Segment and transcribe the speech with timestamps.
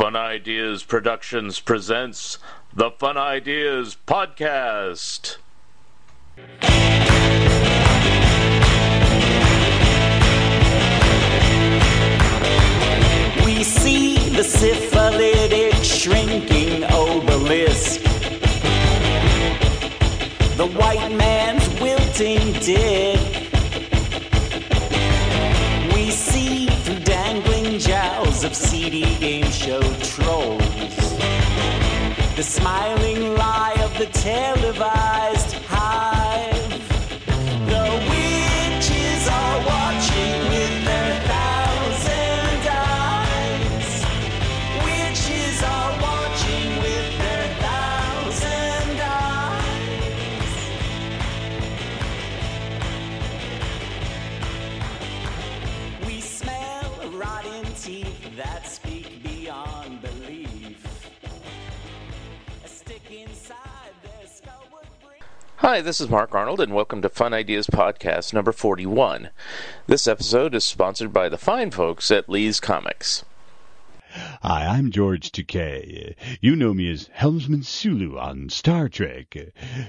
[0.00, 2.38] Fun Ideas Productions presents
[2.72, 5.36] the Fun Ideas Podcast.
[13.44, 18.00] We see the syphilitic shrinking obelisk.
[20.56, 23.20] The white man's wilting dick.
[25.94, 29.19] We see through dangling jowls of CD
[32.40, 35.39] The smiling lie of the televised
[65.60, 69.28] Hi, this is Mark Arnold, and welcome to Fun Ideas Podcast number 41.
[69.88, 73.26] This episode is sponsored by the fine folks at Lee's Comics.
[74.42, 76.14] Hi, I'm George Takei.
[76.42, 79.34] You know me as Helmsman Sulu on Star Trek.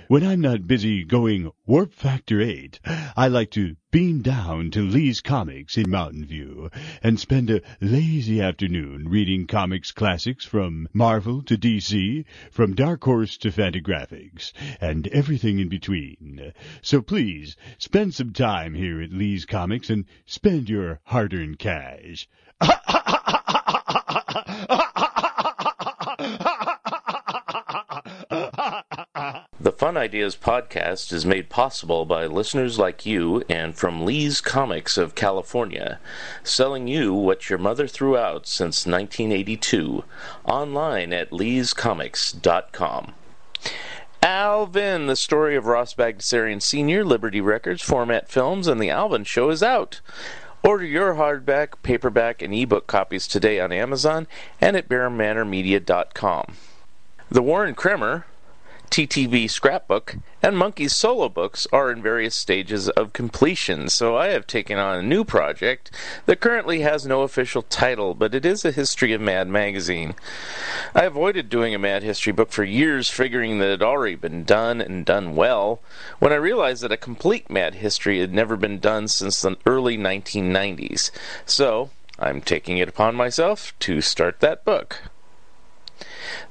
[0.07, 2.79] When I'm not busy going Warp Factor 8,
[3.17, 6.69] I like to beam down to Lee's Comics in Mountain View
[7.03, 13.37] and spend a lazy afternoon reading comics classics from Marvel to DC, from Dark Horse
[13.39, 16.53] to Fantagraphics, and everything in between.
[16.81, 22.29] So please, spend some time here at Lee's Comics and spend your hard-earned cash.
[29.59, 34.97] The Fun Ideas Podcast is made possible by listeners like you and from Lee's Comics
[34.97, 35.99] of California,
[36.43, 40.03] selling you what your mother threw out since 1982,
[40.45, 43.13] online at leescomics.com.
[44.23, 49.49] Alvin, the story of Ross Bagdasarian Sr., Liberty Records, Format Films, and the Alvin Show
[49.49, 49.99] is out.
[50.63, 54.27] Order your hardback, paperback, and ebook copies today on Amazon
[54.59, 56.55] and at BearManorMedia.com.
[57.29, 58.25] The Warren Kremer,
[58.91, 64.45] TTV scrapbook, and Monkees solo books are in various stages of completion, so I have
[64.45, 65.91] taken on a new project
[66.25, 70.13] that currently has no official title, but it is a history of Mad magazine.
[70.93, 74.43] I avoided doing a Mad history book for years, figuring that it had already been
[74.43, 75.79] done and done well,
[76.19, 79.97] when I realized that a complete Mad history had never been done since the early
[79.97, 81.11] 1990s.
[81.45, 85.03] So, I'm taking it upon myself to start that book.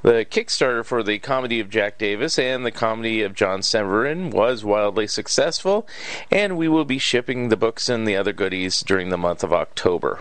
[0.02, 4.64] The Kickstarter for the comedy of Jack Davis and the comedy of John Severin was
[4.64, 5.86] wildly successful,
[6.30, 9.52] and we will be shipping the books and the other goodies during the month of
[9.52, 10.20] October.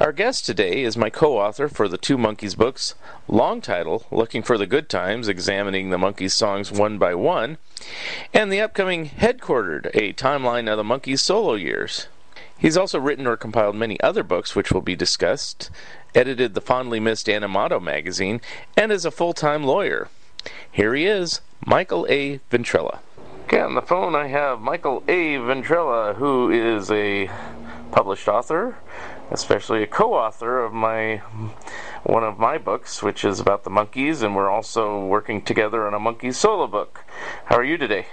[0.00, 2.94] Our guest today is my co author for the Two Monkees books,
[3.28, 7.56] long title, Looking for the Good Times, examining the Monkees songs one by one,
[8.34, 12.08] and the upcoming Headquartered, a timeline of the Monkees solo years.
[12.58, 15.70] He's also written or compiled many other books which will be discussed,
[16.14, 18.40] edited the fondly missed Animato magazine,
[18.76, 20.08] and is a full time lawyer.
[20.70, 22.40] Here he is, Michael A.
[22.50, 22.98] Ventrella.
[23.44, 25.36] Okay, on the phone I have Michael A.
[25.36, 27.30] Ventrella, who is a
[27.90, 28.76] published author,
[29.30, 31.18] especially a co-author of my
[32.04, 35.94] one of my books, which is about the Monkees, and we're also working together on
[35.94, 37.04] a monkey solo book.
[37.44, 38.06] How are you today?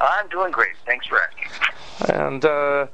[0.00, 0.76] I'm doing great.
[0.84, 2.14] Thanks for asking.
[2.14, 2.86] And uh,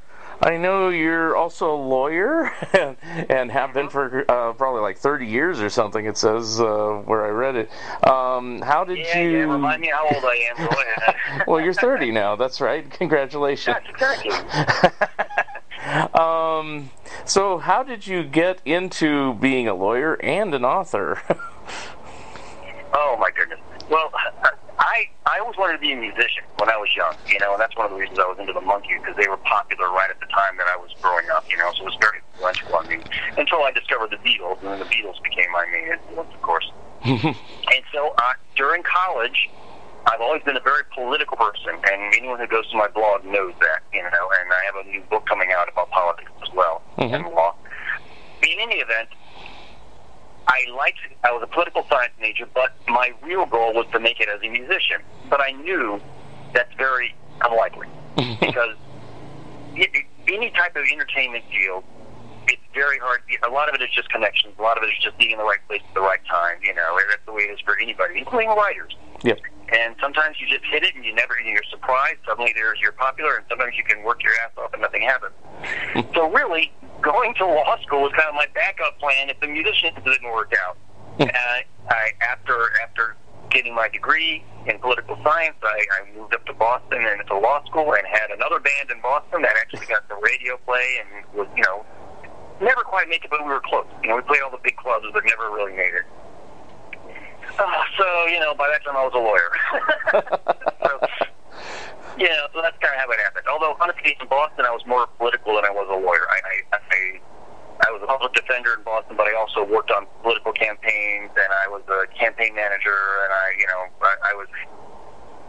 [0.42, 2.96] I know you're also a lawyer and,
[3.30, 6.04] and have been for uh, probably like 30 years or something.
[6.06, 7.70] It says uh, where I read it.
[8.08, 9.30] Um, how did Yeah, you?
[9.30, 9.42] yeah.
[9.44, 10.56] Remind me how old I am.
[10.56, 11.44] Go ahead.
[11.46, 12.34] well, you're 30 now.
[12.36, 12.90] That's right.
[12.90, 13.76] Congratulations.
[13.88, 14.32] Exactly.
[16.14, 16.90] Um,
[17.24, 21.20] so how did you get into being a lawyer and an author?
[22.94, 23.58] Oh my goodness.
[23.90, 24.10] Well,
[24.92, 27.60] I I always wanted to be a musician when I was young, you know, and
[27.60, 30.12] that's one of the reasons I was into the Monkees because they were popular right
[30.12, 32.76] at the time that I was growing up, you know, so it was very influential
[32.76, 33.00] on me
[33.40, 36.68] until I discovered the Beatles, and then the Beatles became my main influence, of course.
[37.08, 39.48] and so uh, during college,
[40.04, 43.56] I've always been a very political person, and anyone who goes to my blog knows
[43.64, 46.82] that, you know, and I have a new book coming out about politics as well
[46.98, 47.56] and law.
[48.44, 49.08] In any event,
[50.48, 54.20] I liked, I was a political science major, but my real goal was to make
[54.20, 55.00] it as a musician.
[55.30, 56.00] But I knew
[56.52, 58.76] that's very unlikely because
[59.74, 61.84] it, it, any type of entertainment field,
[62.48, 63.22] it's very hard.
[63.46, 64.54] A lot of it is just connections.
[64.58, 66.58] A lot of it is just being in the right place at the right time.
[66.62, 68.96] You know, that's the way it is for anybody, including writers.
[69.22, 69.38] yep.
[69.72, 72.18] And sometimes you just hit it, and you never, you're surprised.
[72.26, 75.32] Suddenly, there's you're popular, and sometimes you can work your ass off, and nothing happens.
[76.14, 76.72] so really,
[77.02, 80.52] going to law school was kind of my backup plan if the musicians didn't work
[80.64, 80.78] out.
[81.18, 83.16] and I, I, after after
[83.50, 87.62] getting my degree in political science, I, I moved up to Boston and to law
[87.66, 91.48] school and had another band in Boston that actually got the radio play and was,
[91.54, 91.84] you know,
[92.62, 93.86] never quite make it, but we were close.
[94.02, 96.06] You know, we played all the big clubs, but never really made it.
[97.58, 99.50] Uh, so, you know, by that time I was a lawyer.
[100.86, 101.26] so,
[102.18, 103.46] yeah, so that's kind of how it happened.
[103.50, 106.26] Although, honestly, in Boston, I was more political than I was a lawyer.
[106.28, 106.40] I,
[106.72, 107.20] I, I
[107.86, 111.50] I was a public defender in Boston, but I also worked on political campaigns, and
[111.50, 112.94] I was a campaign manager,
[113.24, 114.48] and I, you know, I, I was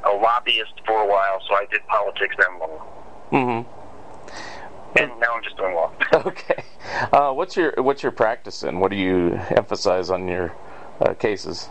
[0.06, 2.86] a lobbyist for a while, so I did politics then law.
[3.31, 5.00] Mm-hmm.
[5.00, 5.92] And now I'm just doing law.
[6.25, 6.63] Okay.
[7.12, 8.80] Uh, what's your what's your practice in?
[8.80, 10.54] What do you emphasize on your
[11.01, 11.69] uh, cases?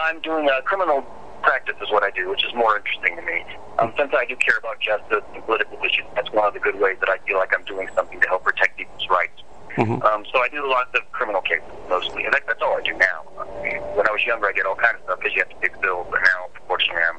[0.00, 1.04] I'm doing uh, criminal
[1.44, 3.44] practice is what I do, which is more interesting to me.
[3.78, 6.80] Um, since I do care about justice and political issues, that's one of the good
[6.80, 9.42] ways that I feel like I'm doing something to help protect people's rights.
[9.76, 10.02] Mhm.
[10.04, 12.94] Um, so I do lots of criminal cases mostly, and that, that's all I do
[12.94, 13.20] now.
[13.38, 15.50] I mean, when I was younger, I did all kinds of stuff because you have
[15.50, 17.18] to pay bills, but now, fortunately, I'm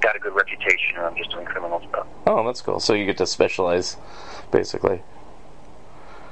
[0.00, 2.06] got a good reputation, and I'm just doing criminal stuff.
[2.26, 2.80] Oh, that's cool.
[2.80, 3.96] So you get to specialize,
[4.50, 5.02] basically.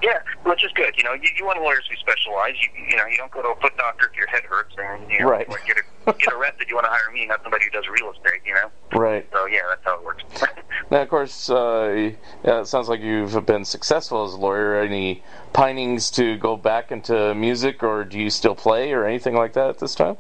[0.05, 0.93] Yeah, which is good.
[0.99, 2.55] You know, you, you want lawyers who specialize.
[2.61, 5.11] You you know, you don't go to a foot doctor if your head hurts, and
[5.11, 5.49] you know, Right.
[5.49, 6.69] or get a, get arrested.
[6.69, 8.43] You want to hire me, not somebody who does real estate.
[8.45, 8.71] You know.
[8.99, 9.27] Right.
[9.33, 10.23] So yeah, that's how it works.
[10.91, 12.13] Now, of course, uh,
[12.45, 14.77] yeah, it sounds like you've been successful as a lawyer.
[14.77, 15.23] Any
[15.55, 19.71] pinings to go back into music, or do you still play, or anything like that
[19.71, 20.19] at this time?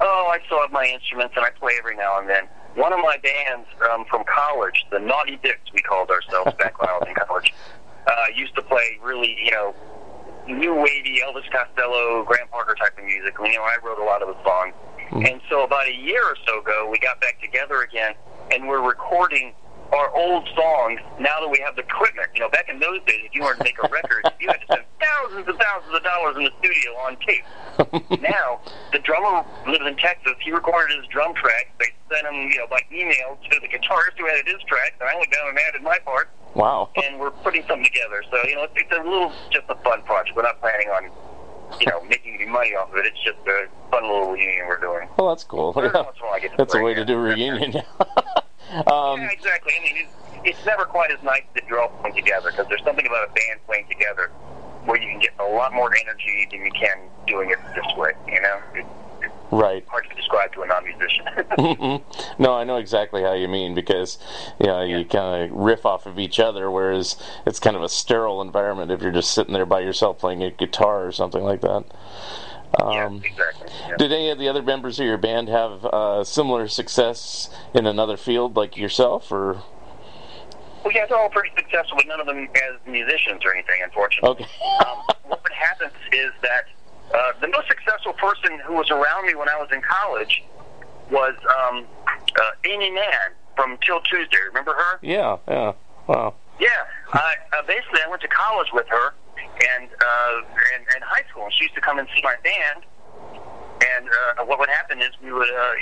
[0.00, 2.44] oh, I still have my instruments, and I play every now and then.
[2.76, 6.88] One of my bands um, from college, the Naughty Dicks, we called ourselves back when
[6.88, 7.52] I was in college,
[8.08, 9.74] uh, used to play really, you know,
[10.48, 13.34] new wavy Elvis Costello, Graham Parker type of music.
[13.38, 14.74] You know, I wrote a lot of the songs.
[15.12, 18.14] And so about a year or so ago, we got back together again,
[18.50, 19.54] and we're recording
[19.92, 22.28] our old songs now that we have the equipment.
[22.34, 24.60] You know, back in those days, if you wanted to make a record, you had
[24.60, 28.20] to spend thousands and thousands of dollars in the studio on tape.
[28.20, 28.60] now,
[28.92, 30.34] the drummer lives in Texas.
[30.40, 31.72] He recorded his drum track.
[31.80, 35.08] They sent him, you know, by email to the guitarist who edited his track, and
[35.08, 36.28] I went down and added my part,
[36.58, 36.90] Wow.
[36.96, 38.24] and we're putting something together.
[38.32, 40.34] So, you know, it's, it's a little, just a fun project.
[40.34, 41.04] We're not planning on,
[41.80, 43.06] you know, making any money off of it.
[43.06, 45.08] It's just a fun little reunion we're doing.
[45.16, 45.72] Well, that's cool.
[45.76, 46.02] Every Yeah.
[46.02, 47.76] once in a while I get That's a way to do a reunion.
[48.90, 49.72] um, yeah, exactly.
[49.78, 50.12] I mean, it's,
[50.58, 53.32] it's never quite as nice that you're all playing together because there's something about a
[53.32, 54.28] band playing together
[54.84, 58.10] where you can get a lot more energy than you can doing it this way.
[58.26, 58.88] You know, it's
[59.50, 59.84] right.
[59.88, 61.24] hard to describe to a non-musician.
[62.38, 64.18] no, I know exactly how you mean because
[64.60, 67.16] you know you kind of riff off of each other, whereas
[67.46, 70.50] it's kind of a sterile environment if you're just sitting there by yourself playing a
[70.50, 71.84] guitar or something like that.
[72.78, 73.68] yeah, Um, exactly.
[73.88, 73.96] Yeah.
[73.96, 78.16] Did any of the other members of your band have uh, similar success in another
[78.16, 79.62] field like yourself, or
[80.84, 84.30] Well, yeah, they're all pretty successful, but none of them as musicians or anything, unfortunately.
[84.30, 84.46] okay?
[84.86, 84.98] um,
[85.28, 86.64] what happens is that
[87.14, 90.44] uh, the most successful person who was around me when I was in college
[91.10, 94.38] was um, uh, Aimee Mann from 'Til Tuesday.
[94.48, 94.98] Remember her?
[95.02, 95.72] yeah, yeah.
[96.06, 96.34] Wow.
[96.58, 96.68] Yeah.
[97.12, 100.40] I, uh, basically, I went to college with her and uh,
[100.74, 102.84] in, in high school, and she used to come and see my band.
[103.78, 105.72] And uh, what would happen is we would uh,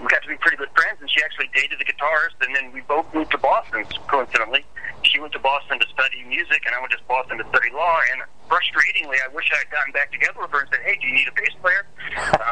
[0.00, 2.70] we got to be pretty good friends, and she actually dated the guitarist, and then
[2.72, 3.84] we both moved to Boston.
[4.06, 4.64] Coincidentally,
[5.02, 7.98] she went to Boston to study music, and I went to Boston to study law.
[8.12, 8.22] And
[8.52, 11.14] frustratingly, I wish I had gotten back together with her and said, "Hey, do you
[11.16, 11.88] need a bass player?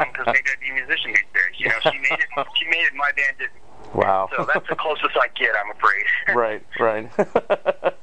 [0.01, 2.29] Um, because maybe I'd be a musician these days." You know, she made it.
[2.57, 2.93] She made it.
[2.97, 3.61] My band didn't.
[3.93, 4.29] Wow.
[4.35, 6.05] So that's the closest I get, I'm afraid.
[6.35, 7.09] right, right.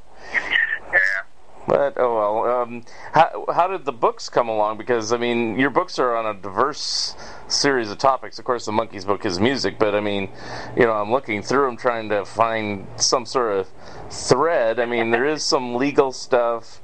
[0.92, 1.22] yeah.
[1.68, 2.62] But oh well.
[2.62, 4.78] Um, how how did the books come along?
[4.78, 7.14] Because I mean, your books are on a diverse
[7.46, 8.38] series of topics.
[8.38, 10.30] Of course, the Monkees book is music, but I mean,
[10.76, 13.68] you know, I'm looking through them trying to find some sort of
[14.10, 14.80] thread.
[14.80, 16.80] I mean, there is some legal stuff.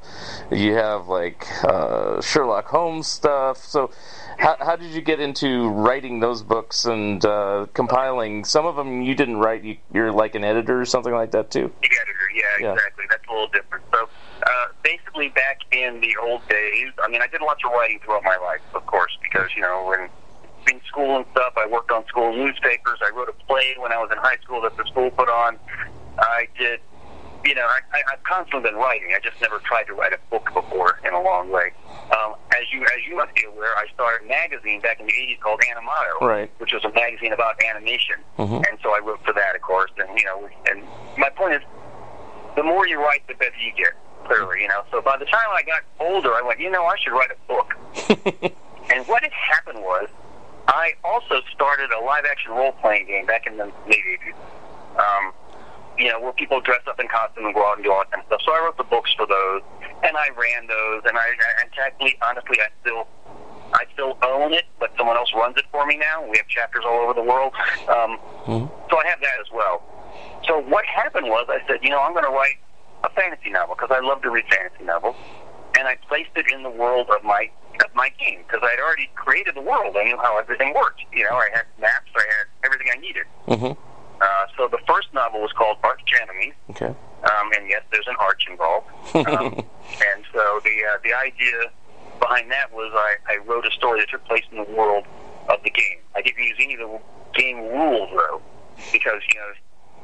[0.50, 3.58] You have like uh, Sherlock Holmes stuff.
[3.64, 3.90] So.
[4.36, 8.44] How, how did you get into writing those books and uh, compiling?
[8.44, 9.62] Some of them you didn't write.
[9.62, 11.70] You, you're like an editor or something like that too.
[11.80, 12.72] The editor, yeah, Yeah.
[12.72, 13.04] exactly.
[13.08, 13.84] That's a little different.
[13.92, 14.08] So,
[14.42, 18.22] uh, basically, back in the old days, I mean, I did lots of writing throughout
[18.24, 20.08] my life, of course, because you know, when
[20.72, 22.98] in school and stuff, I worked on school newspapers.
[23.04, 25.58] I wrote a play when I was in high school that the school put on.
[26.18, 26.80] I did,
[27.44, 29.08] you know, I, I, I've constantly been writing.
[29.14, 31.72] I just never tried to write a book before in a long way.
[32.12, 35.12] Um, as you as you must be aware, I started a magazine back in the
[35.12, 36.50] '80s called Animato, Right.
[36.58, 38.16] which was a magazine about animation.
[38.38, 38.64] Mhm.
[38.68, 39.90] And so I wrote for that, of course.
[39.98, 40.82] And you know, and
[41.18, 41.62] my point is,
[42.56, 43.92] the more you write, the better you get.
[44.26, 44.83] Clearly, you know.
[44.90, 47.37] So by the time I got older, I went, you know, I should write a
[47.49, 47.75] book.
[48.93, 50.09] and what had happened was,
[50.69, 54.35] I also started a live-action role-playing game back in the late '80s.
[54.99, 55.33] Um,
[55.99, 58.11] you know, where people dress up in costume and go out and do all that
[58.11, 58.40] kind of stuff.
[58.47, 59.61] So I wrote the books for those.
[60.02, 61.28] and I ran those, and I,
[61.62, 63.07] and technically, honestly, I still,
[63.73, 66.23] I still own it, but someone else runs it for me now.
[66.28, 67.52] We have chapters all over the world,
[67.88, 68.71] um, Mhm.
[68.90, 69.83] so I have that as well.
[70.47, 72.59] So what happened was, I said, you know, I'm going to write
[73.04, 75.16] a fantasy novel because I love to read fantasy novels,
[75.78, 77.50] and I placed it in the world of my
[77.84, 79.96] of my game because I had already created the world.
[79.96, 81.02] I knew how everything worked.
[81.12, 83.25] You know, I had maps, I had everything I needed.
[83.49, 83.73] Mm-hmm.
[84.20, 86.87] Uh, so the first novel was called Arch Enemies, Okay.
[86.87, 88.87] um, and yes, there's an arch involved.
[89.14, 89.54] Um,
[90.08, 91.70] and so the uh, the idea
[92.20, 95.04] behind that was I, I wrote a story that took place in the world
[95.49, 95.99] of the game.
[96.14, 97.00] I didn't use any of the
[97.34, 98.40] game rules though,
[98.92, 99.50] because you know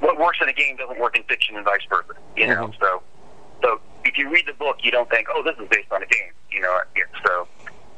[0.00, 2.14] what works in a game doesn't work in fiction and vice versa.
[2.37, 2.78] You know, Mhm.
[2.80, 3.02] so
[3.62, 6.07] so if you read the book, you don't think, oh, this is based on a
[6.07, 6.33] game.
[6.50, 7.47] You know, yeah, so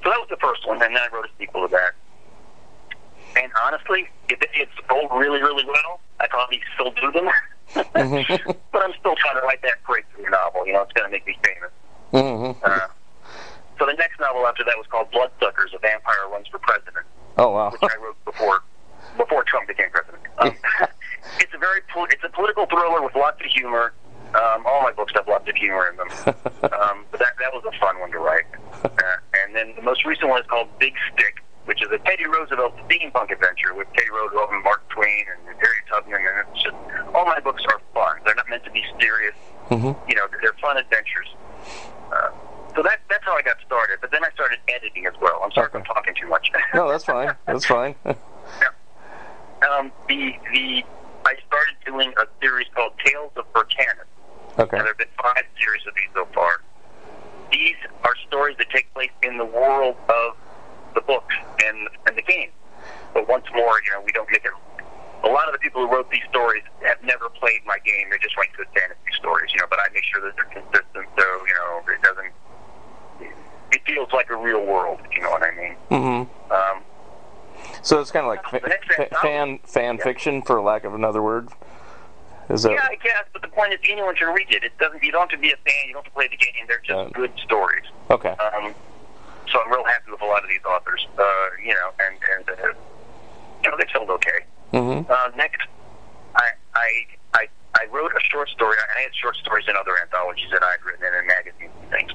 [0.02, 1.92] so that was the first one, and then I wrote a sequel to that.
[3.40, 7.30] And honestly, if it sold really, really well, I probably still do them.
[7.74, 8.50] Mm-hmm.
[8.72, 10.66] but I'm still trying to write that breakthrough novel.
[10.66, 11.70] You know, it's going to make me famous.
[12.12, 12.60] Mm-hmm.
[12.62, 12.88] Uh,
[13.78, 17.06] so the next novel after that was called Bloodsuckers: A Vampire Runs for President,
[17.38, 17.70] Oh wow.
[17.70, 18.60] which I wrote before
[19.16, 20.18] before Trump became president.
[20.38, 20.56] Um,
[21.40, 23.92] it's a very it's a political thriller with lots of humor.
[24.34, 26.08] Um, all my books have lots of humor in them.
[26.62, 28.46] Um, but that that was a fun one to write.
[28.84, 28.88] Uh,
[29.34, 32.76] and then the most recent one is called Big Stick, which is a Teddy Roosevelt
[32.88, 36.20] steampunk adventure with Teddy Roosevelt and Mark Twain and Harriet Tubman.
[36.20, 36.76] And it's just
[37.14, 38.20] all my books are fun.
[38.24, 39.34] They're not meant to be serious.
[39.70, 40.08] mm-hmm.
[40.08, 41.28] You know, they're fun adventures.
[42.12, 42.30] Uh,
[42.76, 43.98] so that that's how I got started.
[44.00, 45.40] But then I started editing as well.
[45.44, 46.50] I'm sorry if I'm talking too much.
[46.74, 47.34] No, that's fine.
[47.46, 47.94] That's fine.
[48.06, 48.16] yeah.
[49.68, 50.84] um, the the
[51.84, 54.08] doing a series called Tales of Fortannis.
[54.58, 54.76] Okay.
[54.76, 56.60] And there have been five series of these so far.
[57.50, 60.36] These are stories that take place in the world of
[60.94, 61.34] the books
[61.64, 62.50] and and the game.
[63.14, 64.52] But once more, you know, we don't make it.
[65.24, 68.10] A lot of the people who wrote these stories have never played my game.
[68.10, 69.66] They just write good fantasy stories, you know.
[69.70, 72.32] But I make sure that they're consistent, so you know it doesn't.
[73.72, 75.76] It feels like a real world, if you know what I mean.
[75.90, 76.52] Mm-hmm.
[76.52, 76.82] Um,
[77.82, 80.04] So it's kind of like fa- fa- fan fan Yeah.
[80.04, 81.48] fiction, for lack of another word.
[82.48, 82.72] Is that?
[82.72, 84.62] Yeah, I guess, but the point is anyone can read it.
[84.62, 85.02] It doesn't.
[85.02, 85.86] You don't have to be a fan.
[85.88, 86.66] You don't have to play the game.
[86.68, 87.08] They're just Yeah.
[87.12, 87.84] good stories.
[88.10, 88.30] Okay.
[88.30, 88.74] Um,
[89.50, 91.06] so I'm real happy with a lot of these authors.
[91.18, 91.24] Uh,
[91.62, 92.72] you know, and and uh,
[93.64, 94.44] you know they sold okay.
[94.72, 95.10] Mm-hmm.
[95.10, 95.66] Uh, next,
[96.36, 98.76] I I I I wrote a short story.
[98.96, 102.12] I had short stories in other anthologies that I'd written and in magazines and things.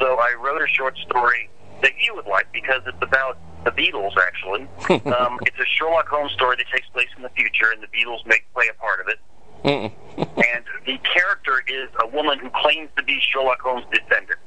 [0.00, 1.48] So I wrote a short story
[1.82, 4.16] that you would like because it's about the Beatles.
[4.16, 4.62] Actually,
[5.12, 8.24] um, it's a Sherlock Holmes story that takes place in the future, and the Beatles
[8.26, 9.18] make play a part of it.
[10.20, 14.40] And the character is a woman who claims to be Sherlock Holmes' descendant.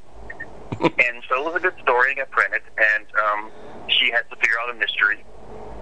[0.82, 2.12] and so it was a good story.
[2.12, 3.52] It got printed, and um,
[3.88, 5.24] she had to figure out a mystery.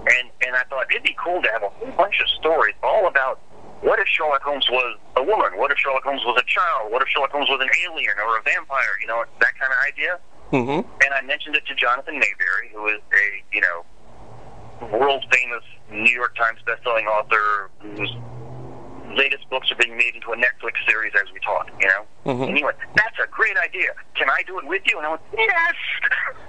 [0.01, 3.07] And and I thought it'd be cool to have a whole bunch of stories all
[3.07, 3.39] about
[3.81, 5.57] what if Sherlock Holmes was a woman?
[5.57, 6.91] What if Sherlock Holmes was a child?
[6.91, 8.93] What if Sherlock Holmes was an alien or a vampire?
[9.01, 10.19] You know, that kind of idea.
[10.51, 10.87] Mm-hmm.
[11.03, 13.85] And I mentioned it to Jonathan Maberry, who is a you know
[14.97, 18.11] world famous New York Times bestselling author whose
[19.15, 21.67] latest books are being made into a Netflix series as we talk.
[21.81, 22.47] You know, Mhm.
[22.49, 23.91] and he went, "That's a great idea.
[24.15, 25.75] Can I do it with you?" And I went, "Yes,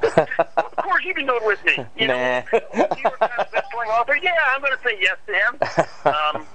[0.56, 2.14] of course you can do it with me." You know,
[2.52, 2.58] Nah.
[2.74, 4.16] New York Times bestselling author.
[4.22, 5.86] Yeah, I'm going to say yes to him.
[6.04, 6.46] Um,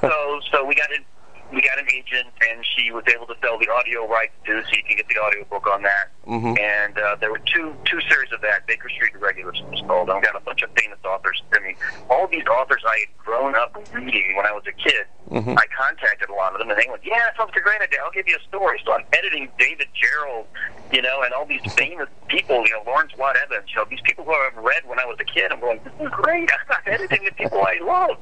[0.00, 1.04] so so we got an
[1.52, 4.68] we got an agent, and she was able to sell the audio rights too, so
[4.76, 6.10] you can get the audio book on that.
[6.26, 6.58] Mhm.
[6.60, 8.66] And uh, there were two two series of that.
[8.66, 10.08] Baker Street Irregulars was called.
[10.08, 11.42] We got a bunch of famous authors.
[11.54, 11.76] I mean,
[12.10, 15.06] all these authors I had grown up reading when I was a kid.
[15.30, 15.56] Mhm.
[15.58, 18.00] I contacted a lot of them, and they went, "Yeah, sounds like a great idea.
[18.04, 20.46] I'll give you a story." So I'm editing David Gerrold,
[20.92, 24.00] you know, and all these famous people, you know, Lawrence Watt Evans, you know, these
[24.02, 25.50] people who I've read when I was a kid.
[25.52, 26.50] I'm going, "This is great.
[26.70, 28.18] I'm editing the people I love."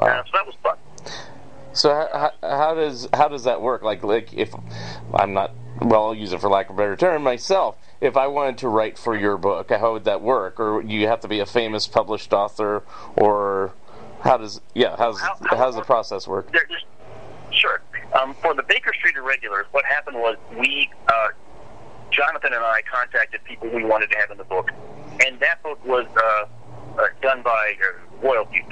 [0.00, 0.08] Wow.
[0.08, 0.76] Uh, so that was fun.
[1.74, 3.82] So how, how does how does that work?
[3.82, 4.54] Like like if
[5.12, 5.52] I'm not
[5.82, 7.76] well, I'll use it for lack of a better term myself.
[8.00, 10.60] If I wanted to write for your book, how would that work?
[10.60, 12.84] Or you have to be a famous published author,
[13.16, 13.72] or
[14.22, 16.48] how does yeah how's How- how how does the process work?
[17.50, 17.80] Sure.
[18.14, 21.28] Um, for the Baker Street Irregulars, what happened was we, uh,
[22.10, 24.70] Jonathan and I, contacted people we wanted to have in the book,
[25.24, 26.46] and that book was uh,
[27.00, 28.62] uh, done by uh, royalties,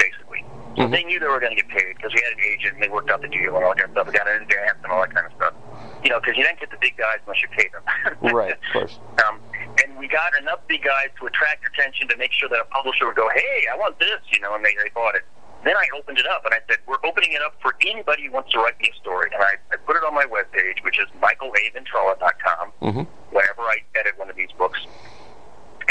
[0.77, 0.91] Mhm.
[0.91, 2.89] they knew they were going to get paid because we had an agent and they
[2.89, 4.07] worked out the deal and all that kind of stuff.
[4.07, 5.55] We got an advance and all that kind of stuff.
[6.03, 7.85] You know, because you don't get the big guys unless you pay them.
[8.35, 8.99] Right, of course.
[9.29, 9.39] Um,
[9.85, 13.07] and we got enough big guys to attract attention to make sure that a publisher
[13.07, 15.23] would go, hey, I want this, you know, and they, they bought it.
[15.65, 18.33] Then I opened it up and I said, we're opening it up for anybody who
[18.33, 19.31] wants to write me a story.
[19.33, 24.19] And I, I put it on my webpage, which is michaelaventrella.com, hmm whenever I edit
[24.19, 24.81] one of these books.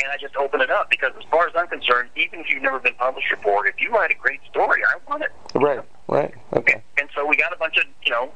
[0.02, 2.64] And I just open it up because as far as I'm concerned, even if you've
[2.64, 5.32] never been published before, if you write a great story, I want it.
[5.54, 6.74] Right, right, okay.
[6.74, 8.32] And, and so we got a bunch of, you know,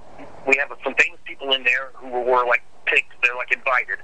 [0.47, 3.13] we have some famous people in there who were like picked.
[3.23, 3.97] They're like invited,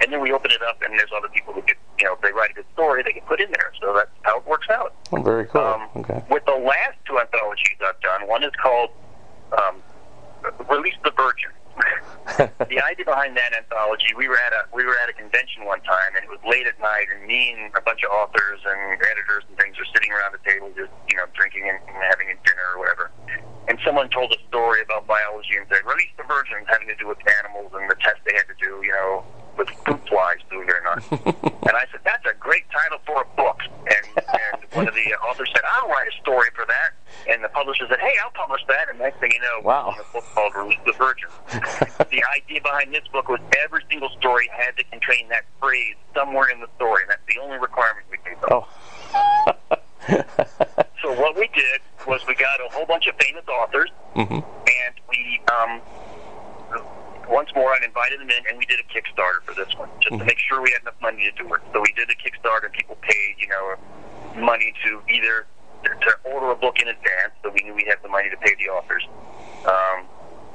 [0.00, 2.20] and then we open it up, and there's other people who get, you know, if
[2.20, 3.72] they write a good story, they get put in there.
[3.80, 4.94] So that's how it works out.
[5.10, 5.62] Oh, very cool.
[5.62, 6.22] Um, okay.
[6.30, 8.90] With the last two anthologies I've done, one is called
[9.58, 9.82] um,
[10.70, 11.50] "Release the Virgin."
[12.36, 15.80] The idea behind that anthology, we were at a we were at a convention one
[15.82, 19.00] time, and it was late at night, and me and a bunch of authors and
[19.00, 22.28] editors and things were sitting around the table, just you know, drinking and, and having
[22.28, 23.10] a dinner or whatever.
[23.70, 27.06] And someone told a story about biology and said, "Release the Virgin," having to do
[27.06, 29.22] with animals and the test they had to do, you know,
[29.56, 30.98] with fruit flies, believe it or not.
[31.70, 35.14] and I said, "That's a great title for a book." And, and one of the
[35.22, 36.98] authors said, "I'll write a story for that."
[37.30, 39.94] And the publisher said, "Hey, I'll publish that." And next thing you know, Wow.
[39.94, 41.30] a book called "Release the Virgin."
[42.10, 46.48] the idea behind this book was every single story had to contain that phrase somewhere
[46.48, 48.50] in the story, and that's the only requirement we gave them.
[48.50, 48.66] Oh.
[51.02, 54.94] So what we did was we got a whole bunch of famous authors, hmm and
[55.08, 55.80] we um,
[57.28, 60.18] once more I invited them in, and we did a Kickstarter for this one, just
[60.18, 61.60] to make sure we had enough money to do it.
[61.72, 63.76] So we did a Kickstarter, and people paid, you know,
[64.36, 65.46] money to either
[65.84, 68.54] to, order a book in advance, so we knew we had the money to pay
[68.58, 69.06] the authors.
[69.64, 70.04] Um,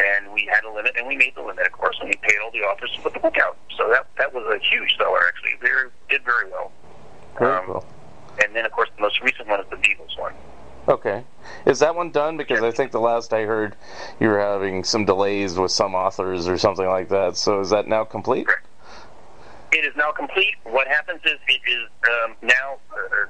[0.04, 2.38] and we had a limit, and we made the limit, of course, and we paid
[2.44, 3.58] all the authors to put the book out.
[3.78, 5.54] So that that was a huge seller, actually.
[5.62, 6.72] Very did very well.
[7.40, 7.86] Very Um, cool.
[8.44, 10.34] And then, of course, the most recent one is the Beatles one.
[10.88, 11.24] Okay.
[11.66, 12.38] Is that one done?
[12.38, 13.76] Because I think the last I heard,
[14.20, 17.38] you were having some delays with some authors or something like that.
[17.38, 18.48] So is that now complete?
[18.48, 18.68] Correct.
[19.72, 20.56] It is now complete.
[20.64, 21.90] What happens is it is
[22.24, 23.26] um, now uh,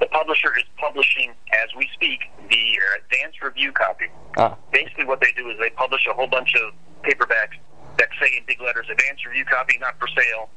[0.00, 4.06] the publisher is publishing as we speak the uh, advanced review copy.
[4.38, 4.56] Ah.
[4.72, 7.58] Basically, what they do is they publish a whole bunch of paperbacks
[7.98, 10.48] that say in big letters "advance review copy, not for sale."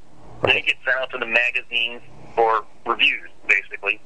[0.43, 2.01] Then it gets sent out to the magazines
[2.36, 4.00] for reviews, basically.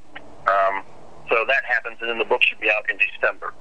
[0.47, 0.83] Um,
[1.29, 3.53] so that happens, and then the book should be out in December.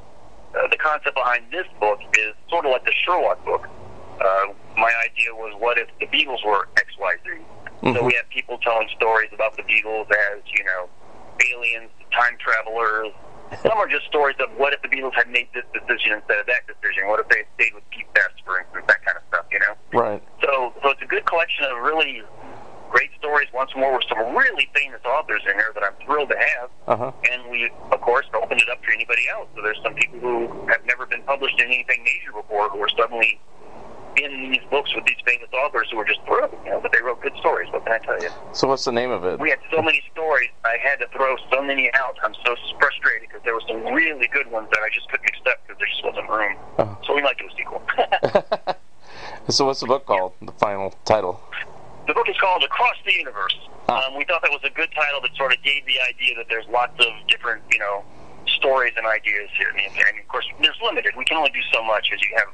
[0.56, 3.68] Uh, the concept behind this book is sort of like the Sherlock book.
[4.20, 7.30] Uh, my idea was, what if the Beatles were X, Y, Z?
[7.94, 8.06] So Mhm.
[8.06, 10.88] we have people telling stories about the Beatles as, you know,
[11.52, 13.12] aliens, time travelers.
[13.62, 16.46] Some are just stories of what if the Beatles had made this decision instead of
[16.46, 17.06] that decision?
[17.06, 18.84] What if they had stayed with Pete Best, for instance?
[18.88, 19.74] That kind of stuff, you know.
[19.92, 20.22] Right.
[20.42, 22.22] So, so it's a good collection of really
[22.90, 23.48] great stories.
[23.52, 26.70] Once more, with some really famous authors in there that I'm thrilled to have.
[26.86, 27.12] Uh huh.
[27.30, 29.48] And we, of course, opened it up to anybody else.
[29.54, 32.88] So there's some people who have never been published in anything major before who are
[32.96, 33.40] suddenly
[34.16, 37.00] in these books with these famous authors who are just thrilled, you know, but they
[37.00, 37.70] wrote good stories.
[37.72, 38.30] What can I tell you?
[38.52, 39.38] So what's the name of it?
[39.38, 42.16] We had so many stories, I had to throw so many out.
[42.22, 45.66] I'm so frustrated because there were some really good ones that I just couldn't accept
[45.66, 46.56] because there just wasn't room.
[46.78, 46.98] Oh.
[47.06, 47.82] So we might do a sequel.
[49.48, 50.32] so what's the book called?
[50.42, 51.40] The final title.
[52.08, 53.52] The book is called Across the Universe.
[53.90, 54.08] Ah.
[54.08, 56.48] Um, we thought that was a good title that sort of gave the idea that
[56.48, 58.02] there's lots of different, you know,
[58.48, 59.68] stories and ideas here.
[59.68, 61.12] And, and of course, there's limited.
[61.20, 62.48] We can only do so much as you have.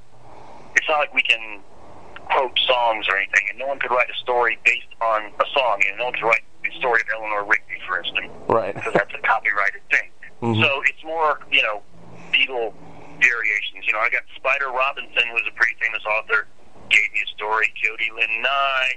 [0.75, 1.63] It's not like we can
[2.35, 5.79] quote songs or anything, and no one could write a story based on a song.
[5.87, 8.75] You know, no one could write the story of Eleanor Rigby, for instance, Right.
[8.75, 10.11] because that's a copyrighted thing.
[10.43, 10.67] Mhm.
[10.67, 11.81] So it's more, you know,
[12.35, 12.75] Beatle
[13.23, 13.87] variations.
[13.87, 16.49] You know, I got Spider Robinson, who's a pretty famous author,
[16.91, 17.73] gave me a story.
[17.81, 18.95] Jody Lynn Nye,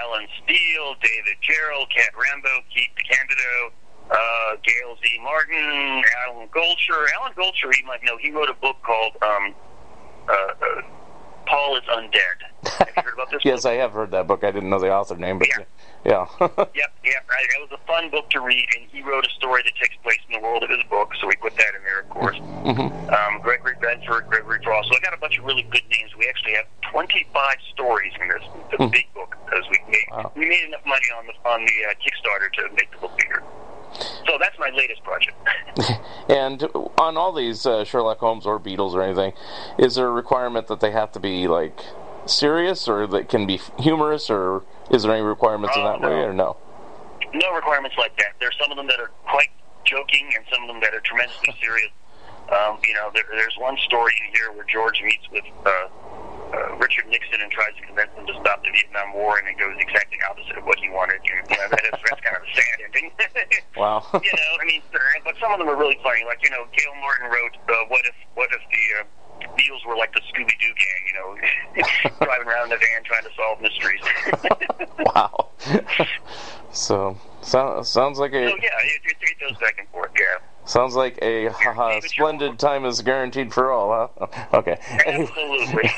[0.00, 3.70] Allen Steele, David Gerrold, Cat Rambo, Keith DeCandido,
[4.10, 5.18] uh, Gail Z.
[5.22, 7.06] Martin, Alan Goldsher.
[7.16, 9.54] Alan Goldsher, you might know, he wrote a book called um,
[10.28, 10.82] uh, uh,
[11.46, 12.38] Paul is Undead.
[12.78, 13.64] Have you heard about this Yes?
[13.64, 14.44] I have heard that book.
[14.44, 15.64] I didn't know the author name, but Yeah.
[16.04, 16.26] yeah.
[16.40, 17.28] Yep, yep.
[17.28, 17.46] Right.
[17.58, 20.18] It was a fun book to read, and he wrote a story that takes place
[20.28, 22.36] in the world of his book, so we put that in there, of course.
[22.38, 22.80] hmm
[23.12, 24.88] Um, Gregory Benford, Gregory Frost.
[24.90, 26.10] So I got a bunch of really good names.
[26.18, 28.42] We actually have 25 stories in this.
[28.78, 28.86] Hmm.
[28.88, 30.32] big book because we made Wow.
[30.34, 33.42] we made enough money on the on the uh, Kickstarter to make the book bigger.
[34.26, 35.36] So that's my latest project.
[36.28, 36.62] And
[36.98, 39.32] on all these uh, Sherlock Holmes or Beatles or anything,
[39.78, 41.80] is there a requirement that they have to be like
[42.26, 46.08] serious, or that can be humorous, or is there any requirements in Oh, that no.
[46.08, 46.56] way, or no?
[47.34, 48.34] no requirements like that.
[48.40, 49.48] There's some of them that are quite
[49.84, 51.90] joking, and some of them that are tremendously serious.
[52.52, 55.70] Um, you know, there, there's one story in here where George meets with uh,
[56.52, 59.56] uh, Richard Nixon and tries to convince him to stop the Vietnam War, and it
[59.56, 61.24] goes exactly opposite of what he wanted.
[61.24, 63.08] You know, that is, that's kind of a sad ending.
[63.72, 64.04] Wow.
[64.12, 64.82] you know, I mean,
[65.24, 66.24] but some of them are really funny.
[66.28, 69.04] Like, you know, Gail Martin wrote, uh, "What if, what if the uh,
[69.50, 71.02] Beatles were like the Scooby Doo gang?
[71.06, 74.00] You know, driving around in a van trying to solve mysteries."
[75.14, 75.48] wow.
[76.72, 80.10] so, so sounds like a so yeah, it, it, it goes back and forth.
[80.18, 84.46] Yeah, sounds like a haha, splendid time is guaranteed for all, huh?
[84.54, 84.78] Okay.
[85.06, 85.90] Absolutely.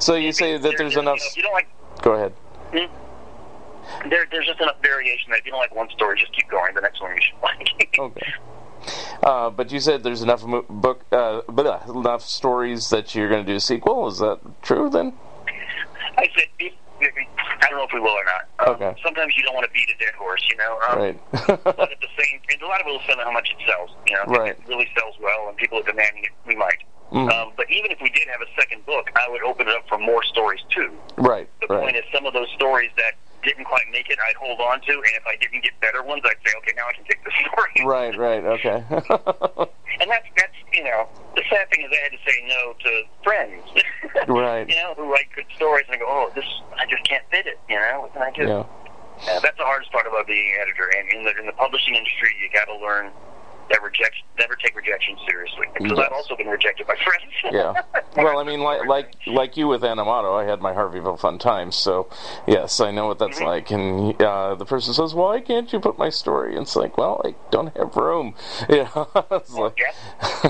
[0.00, 1.36] so you say that there's you know, enough.
[1.36, 1.68] You don't like,
[2.02, 2.32] Go ahead.
[2.72, 2.92] Hmm?
[4.08, 6.74] there, there's just enough variation that if you don't like one story, just keep going.
[6.74, 7.98] The next one you should like.
[7.98, 8.32] Okay.
[9.22, 13.44] Uh, but you said there's enough mo- book, uh, blah, enough stories that you're going
[13.44, 14.06] to do a sequel.
[14.08, 15.12] Is that true then?
[16.18, 16.70] I said,
[17.00, 18.42] I don't know if we will or not.
[18.68, 19.00] Um, Okay.
[19.04, 20.78] Sometimes you don't want to beat a dead horse, you know.
[20.88, 21.20] Um, Right.
[21.64, 23.56] but at the same, and a lot of it will depend on how much it
[23.66, 23.90] sells.
[24.08, 24.52] You know, Right.
[24.52, 26.78] if it really sells well and people are demanding it, we might.
[27.12, 27.30] Mhm.
[27.30, 29.88] Um, but even if we did have a second book, I would open it up
[29.88, 30.90] for more stories too.
[31.16, 31.48] right.
[31.60, 33.14] The point is, some of those stories that
[33.46, 36.22] didn't quite make it, I'd hold on to, and if I didn't get better ones,
[36.26, 37.86] I'd say, okay, now I can take the story.
[37.86, 38.18] Right.
[38.18, 38.44] Right.
[38.44, 38.84] Okay.
[39.98, 43.02] And that's that's you know, the sad thing is I had to say no to
[43.24, 43.62] friends.
[44.28, 44.68] Right.
[44.68, 46.44] You know, who write good stories and I go, oh, this
[46.76, 47.58] I just can't fit it.
[47.68, 48.42] You know, what can I do?
[48.42, 48.64] yeah.
[49.28, 50.90] Uh, that's the hardest part about being an editor.
[50.98, 53.10] And in the in the publishing industry, you got to learn
[53.70, 55.66] that rejection, never take rejection seriously.
[55.74, 56.06] Because Yes.
[56.06, 57.22] I've also been rejected by friends.
[57.52, 57.74] Yeah.
[58.16, 61.76] Well, I mean, like like like you with Animato, I had my Harveyville fun times.
[61.76, 62.08] So,
[62.46, 63.44] yes, I know what that's Mm-hmm.
[63.46, 63.70] like.
[63.70, 67.20] And uh, the person says, "Why can't you put my story?" And it's like, "Well,
[67.24, 68.34] I don't have room."
[68.68, 68.88] Yeah.
[69.30, 69.92] it's like, Yeah.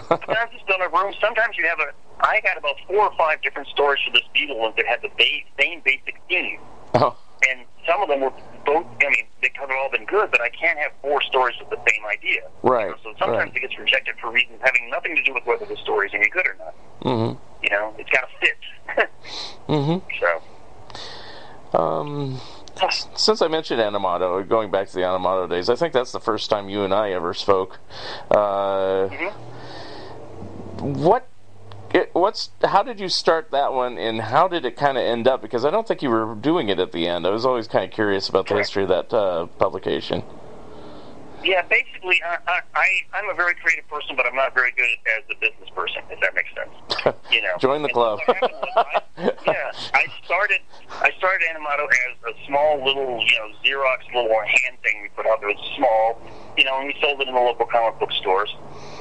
[0.00, 1.12] Sometimes you don't have room.
[1.20, 1.92] Sometimes you have a.
[2.20, 5.08] I got about four or five different stories for this Beatle one that had the
[5.08, 6.58] ba- same basic theme,
[6.94, 7.16] oh,
[7.50, 8.32] and some of them were
[8.64, 8.86] both.
[9.00, 11.70] I mean, they could have all been good, but I can't have four stories with
[11.70, 12.40] the same idea.
[12.62, 12.94] right.
[13.02, 13.56] So sometimes Right.
[13.56, 16.46] it gets rejected for reasons having nothing to do with whether the story's any good
[16.46, 16.74] or not.
[17.02, 17.38] Mhm.
[17.62, 19.10] You know, it's got to fit.
[19.68, 20.02] Mhm.
[20.20, 21.78] so.
[21.78, 22.40] Um.
[23.14, 26.50] Since I mentioned Animato, going back to the Animato days, I think that's the first
[26.50, 27.78] time you and I ever spoke.
[28.30, 29.08] Uh,
[30.78, 31.26] What?
[31.96, 35.26] It, what's how did you start that one, and how did it kind of end
[35.26, 35.40] up?
[35.40, 37.26] Because I don't think you were doing it at the end.
[37.26, 38.66] I was always kind of curious about the Correct.
[38.66, 40.22] history of that uh, publication.
[41.42, 45.24] Yeah, basically, I, I, I'm a very creative person, but I'm not very good as
[45.30, 47.16] a business person, if that makes sense.
[47.32, 48.18] You know, Join the And club.
[48.28, 49.00] I,
[49.46, 50.60] yeah, I started.
[51.00, 55.26] I started Animato as a small little, you know, Xerox little hand thing we put
[55.26, 55.50] out there.
[55.50, 56.20] It was small,
[56.58, 58.54] you know, and we sold it in the local comic book stores,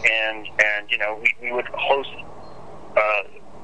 [0.09, 2.09] and and you know, we, we would host
[2.95, 3.23] uh,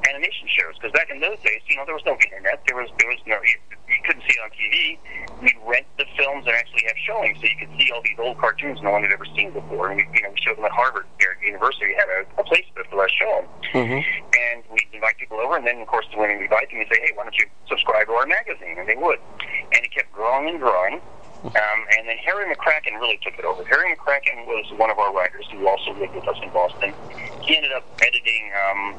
[0.10, 2.62] animation shows because back in those days, you know, there was no internet.
[2.65, 3.58] There was there was no you,
[3.89, 4.98] you couldn't see it on TV.
[5.41, 8.38] We'd rent the films and actually have showings, so you could see all these old
[8.38, 9.89] cartoons no one had ever seen before.
[9.89, 12.41] And we you know we showed them at Harvard here at University we had a,
[12.41, 13.48] a place for us to show them.
[13.74, 14.02] Mm-hmm.
[14.02, 17.00] And we'd invite people over, and then of course when we invite them, we'd say,
[17.02, 18.78] hey, why don't you subscribe to our magazine?
[18.78, 19.20] And they would.
[19.72, 21.02] And it kept growing and growing.
[21.41, 23.65] Um, and then Harry McCracken really took it over.
[23.65, 26.94] Harry McCracken was one of our writers who also lived with us in Boston.
[27.41, 28.94] He ended up editing um,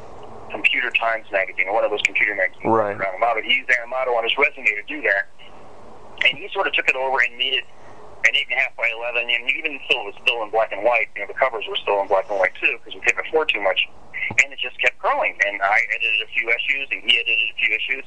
[0.52, 2.64] Computer Times magazine, or one of those computer magazines.
[2.64, 2.94] Right.
[2.94, 3.40] around Amato.
[3.42, 5.26] He used Amato on his resume to do that.
[6.28, 7.64] And he sort of took it over and made it
[8.28, 10.70] an eight and a half by eleven, and even still it was still in black
[10.72, 11.10] and white.
[11.14, 13.48] You know, the covers were still in black and white too because we couldn't afford
[13.50, 13.88] too much,
[14.42, 15.34] and it just kept growing.
[15.46, 18.04] And I edited a few issues, and he edited a few issues.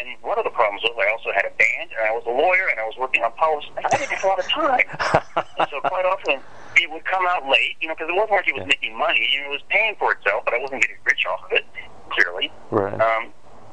[0.00, 2.34] And one of the problems was I also had a band, and I was a
[2.34, 4.86] lawyer, and I was working on policy, and I didn't have a lot of time.
[5.58, 6.40] and so quite often
[6.76, 9.24] it would come out late, you know, because it wasn't like it was making money;
[9.32, 11.64] you know, it was paying for itself, but I wasn't getting rich off of it,
[12.10, 12.52] clearly.
[12.70, 12.94] Right.
[12.94, 13.32] Um,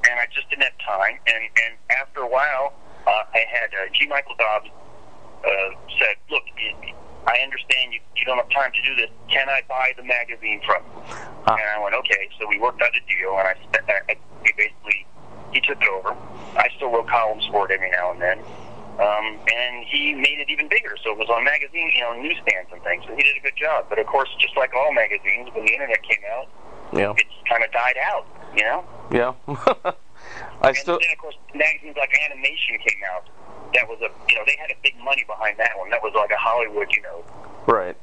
[0.10, 1.20] and I just didn't have time.
[1.28, 2.74] And, and after a while,
[3.06, 4.08] uh, I had uh, G.
[4.08, 4.70] Michael Dobbs
[6.02, 6.44] said, "Look,
[7.28, 9.10] I understand you, you don't have time to do this.
[9.30, 11.56] Can I buy the magazine from you?" Ah.
[11.56, 14.16] And I went, "Okay." So we worked out a deal, and I, spent, I, I
[14.58, 15.06] basically
[15.54, 16.16] he took it over.
[16.58, 18.40] I still wrote columns for it every now and then.
[19.00, 22.70] Um, and he made it even bigger, so it was on magazine, you know, newsstands
[22.72, 23.04] and things.
[23.08, 23.86] So he did a good job.
[23.90, 26.48] But of course, just like all magazines, when the internet came out,
[26.94, 27.14] Yeah.
[27.18, 28.84] it's kind of died out, you know.
[29.12, 29.34] Yeah.
[29.48, 29.96] I still.
[30.62, 31.00] And still.
[31.00, 33.26] then, of course, magazines like Animation came out.
[33.74, 35.90] That was a, you know, they had a big money behind that one.
[35.90, 37.24] That was like a Hollywood, you know.
[37.68, 37.96] Right.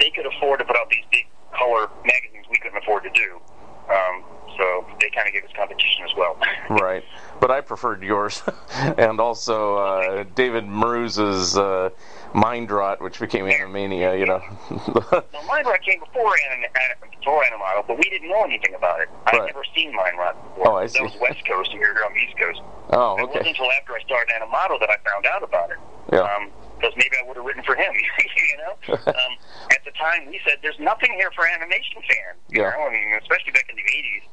[0.00, 3.40] They could afford to put out these big color magazines we couldn't afford to do.
[3.88, 4.24] Um,
[4.56, 6.36] so they kind of gave us competition as well.
[6.70, 7.04] Right.
[7.40, 8.42] But I preferred yours,
[8.72, 11.90] and also uh, David Maruse's uh,
[12.34, 14.18] Mind Rot, which became Animania.
[14.18, 14.42] You know.
[15.12, 19.00] Well, Mind Rot came before Anim- Anim- before Animato, but we didn't know anything about
[19.00, 19.08] it.
[19.26, 20.72] I'd never seen Mind Rot before.
[20.72, 20.98] Oh, I see.
[20.98, 22.60] That was West Coast, and we were here on the East Coast.
[22.90, 23.22] oh, okay.
[23.22, 25.78] It wasn't until after I started Animato that I found out about it.
[26.12, 26.20] Yeah.
[26.22, 28.76] Um, because maybe I would have written for him, you know.
[29.08, 29.32] um,
[29.72, 32.36] at the time, we said there's nothing here for animation fans.
[32.52, 32.70] You Yeah.
[32.76, 34.24] know, I mean, especially back in the '80s,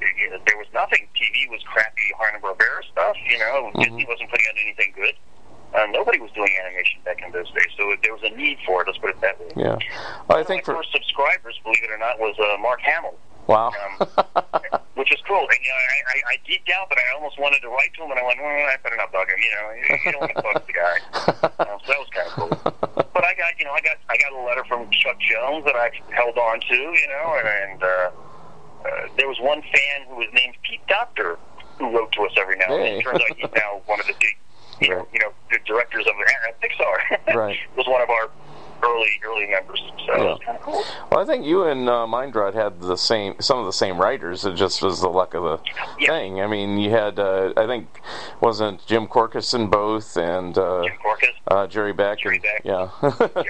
[0.00, 1.06] there- was nothing.
[1.14, 3.16] TV was crappy Hanna Barbera stuff.
[3.28, 3.82] You know, Mm-hmm.
[3.82, 5.14] Disney wasn't putting out anything good.
[5.74, 8.80] Uh, nobody was doing animation back in those days, so there was a need for
[8.82, 8.86] it.
[8.86, 9.52] Let's put it that way.
[9.56, 9.76] Yeah.
[10.26, 13.18] One I think my for first subscribers, believe it or not, was uh, Mark Hamill
[13.46, 13.70] wow.
[13.70, 14.06] um,
[14.94, 15.46] which is cool.
[15.46, 18.04] And you know, I, I, I geeked out, but I almost wanted to write to
[18.04, 19.38] him, and I went, well, I better not bug him.
[19.38, 20.96] You know, you, you don't want to bug the guy.
[21.56, 22.72] Um, so that was kind of cool.
[23.14, 25.74] But I got, you know, I got, I got a letter from Chuck Jones that
[25.74, 28.10] I held on to, you know, and, and uh,
[28.84, 31.38] uh, there was one fan who was named Pete Docter
[31.78, 32.92] who wrote to us every now and then.
[32.92, 32.98] Hey.
[32.98, 34.36] It turns out he's now one of the big,
[34.80, 37.34] you know, you know, the directors of uh, Pixar.
[37.34, 37.58] Right.
[37.76, 38.30] was one of our
[38.82, 39.82] early early members.
[40.06, 40.84] So it was kind of cool.
[41.10, 44.00] Well, I think you and uh, Mind Rot had the same, some of the same
[44.00, 44.44] writers.
[44.44, 45.58] It just was the luck of the
[45.98, 46.06] Yeah.
[46.08, 46.40] thing.
[46.40, 48.00] I mean, you had, uh, I think,
[48.40, 51.32] wasn't Jim Korkis in both, and uh, Jim Korkis.
[51.48, 52.18] uh, Jerry Beck.
[52.20, 52.62] Jerry Beck.
[52.64, 52.88] Yeah.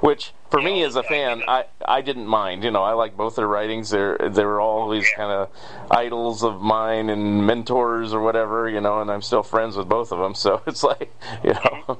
[0.00, 2.64] Which, for me as a fan, I, I didn't mind.
[2.64, 3.90] You know, I like both their writings.
[3.90, 5.16] They're they were always Yeah.
[5.16, 5.50] kind of
[5.90, 8.68] idols of mine and mentors or whatever.
[8.68, 10.34] You know, and I'm still friends with both of them.
[10.34, 11.12] So it's like,
[11.44, 11.98] you know,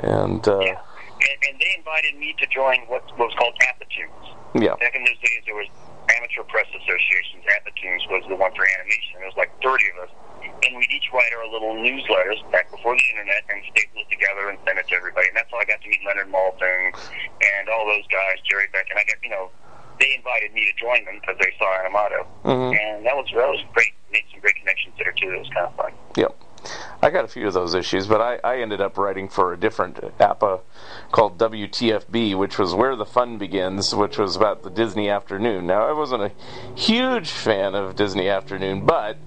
[0.00, 0.80] and uh, Yeah.
[1.18, 4.62] And, and they invited me to join what was called Apatoons.
[4.62, 5.66] yeah, Back in those days, there was
[6.14, 7.42] Amateur Press Associations.
[7.50, 9.18] Apatoons was the one for animation.
[9.18, 10.12] There was like 30 of us.
[10.66, 14.48] And we'd each write our little newsletters back before the internet and staple it together
[14.48, 15.28] and send it to everybody.
[15.28, 18.86] And that's how I got to meet Leonard Maltin and all those guys, Jerry Beck.
[18.90, 19.50] And I got, you know,
[19.98, 22.22] they invited me to join them because they saw Animato.
[22.46, 22.70] Mhm.
[22.78, 23.92] And that was, that was great.
[24.10, 25.34] Made some great connections there, too.
[25.34, 25.92] It was kind of fun.
[26.16, 26.32] Yep.
[27.02, 29.56] I got a few of those issues, but I, I ended up writing for a
[29.56, 30.58] different APA uh,
[31.12, 35.66] called WTFB, which was Where the Fun Begins, which was about the Disney Afternoon.
[35.66, 36.32] Now, I wasn't a
[36.74, 39.18] huge fan of Disney Afternoon, but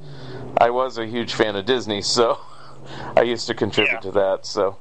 [0.58, 2.40] I was a huge fan of Disney, so
[3.16, 4.00] I used to contribute Yeah.
[4.00, 4.46] to that.
[4.46, 4.78] So,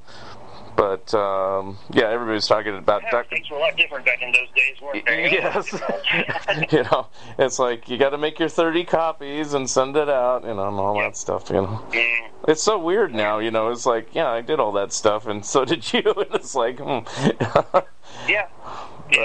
[0.77, 3.29] but um, yeah, everybody's talking about Yeah, Dr.
[3.31, 5.31] things were a lot different back in those days, weren't they?
[5.33, 5.73] Yes.
[6.73, 10.43] you know, it's like you got to make your 30 copies and send it out,
[10.45, 11.05] you know, and all Yeah.
[11.09, 11.83] that stuff, you know.
[11.91, 12.29] Mm.
[12.49, 13.71] It's so weird now, you know.
[13.71, 16.03] It's like, yeah, I did all that stuff, and so did you.
[16.07, 17.01] And it's like, hmm.
[17.31, 17.83] Yeah.
[18.29, 18.49] Yeah,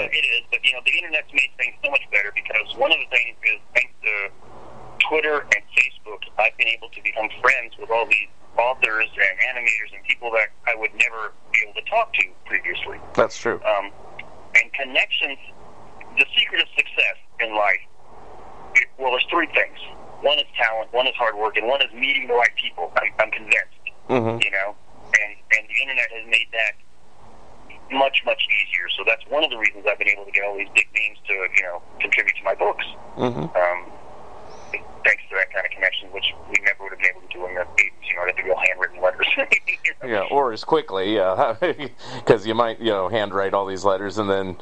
[0.02, 0.10] Right.
[0.12, 0.42] it is.
[0.50, 3.36] But, you know, the Internet's made things so much better because one of the things
[3.44, 4.28] is thanks to
[5.08, 9.94] Twitter and Facebook, I've been able to become friends with all these authors and animators
[9.94, 12.98] and people that I would never be able to talk to previously.
[13.14, 13.60] That's true.
[13.64, 13.90] Um,
[14.56, 15.38] and connections,
[16.18, 17.80] the secret of success in life,
[18.74, 19.78] it, well, there's three things.
[20.22, 22.92] One is talent, one is hard work, and one is meeting the right people.
[22.96, 23.76] I'm, I'm convinced
[24.08, 24.74] hmm you know,
[25.18, 26.78] and and the internet has made that
[27.90, 28.86] much much easier.
[28.96, 31.18] So that's one of the reasons I've been able to get all these big names
[31.26, 32.86] to you know contribute to my books.
[33.16, 33.78] hmm Um,
[35.06, 37.46] thanks to that kind of connection, which we never would have been able to do
[37.46, 37.90] in the 80s.
[38.08, 39.26] You know, have to handwritten letters.
[39.86, 40.14] You know?
[40.14, 41.56] Yeah, or as quickly, yeah,
[42.16, 44.56] because you might, you know, handwrite all these letters, and then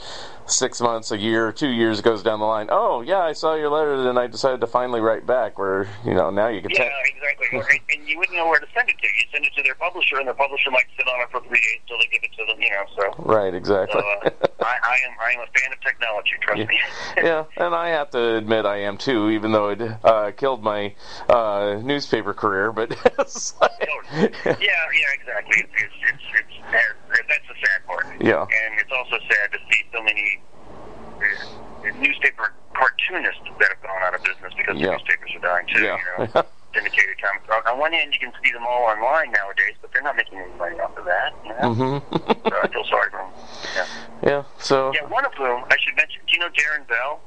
[0.46, 2.68] six months, a year, two years goes down the line.
[2.70, 5.58] Oh, yeah, I saw your letter, and I decided to finally write back.
[5.58, 6.70] Where you know now you can.
[6.70, 7.80] Yeah, te- exactly.
[7.96, 9.06] And you wouldn't know where to send it to.
[9.06, 11.60] You send it to their publisher, and their publisher might sit on it for three
[11.60, 12.60] days until they give it to them.
[12.60, 13.22] You know, so.
[13.24, 14.00] Right, So, exactly.
[14.00, 14.30] uh,
[14.64, 16.30] I, I am I am a fan of technology.
[16.40, 16.66] Trust Yeah.
[16.66, 16.78] me.
[17.16, 20.94] yeah, and I have to admit I am too, even though it uh, killed my
[21.28, 22.72] uh, newspaper career.
[22.72, 22.90] But
[23.60, 23.70] like-
[24.14, 25.56] yeah, yeah, exactly.
[25.58, 26.54] It's, it's, it's,
[27.28, 28.06] that's the sad part.
[28.20, 28.42] Yeah.
[28.42, 30.33] And it's also sad to see so many
[32.00, 34.86] newspaper cartoonists that have gone out of business because Yeah.
[34.86, 35.82] the newspapers are dying too.
[35.82, 35.98] Yeah.
[36.18, 36.42] You know,
[36.74, 37.46] syndicated comics.
[37.50, 40.38] On, on one hand, you can see them all online nowadays, but they're not making
[40.38, 41.32] any money off of that.
[41.44, 41.74] You know?
[41.74, 42.16] hmm
[42.48, 43.30] So I feel sorry for them.
[43.74, 43.86] Yeah.
[44.26, 44.42] yeah.
[44.58, 46.20] So Yeah, one of whom I should mention.
[46.26, 47.20] Do you know Darrin Bell?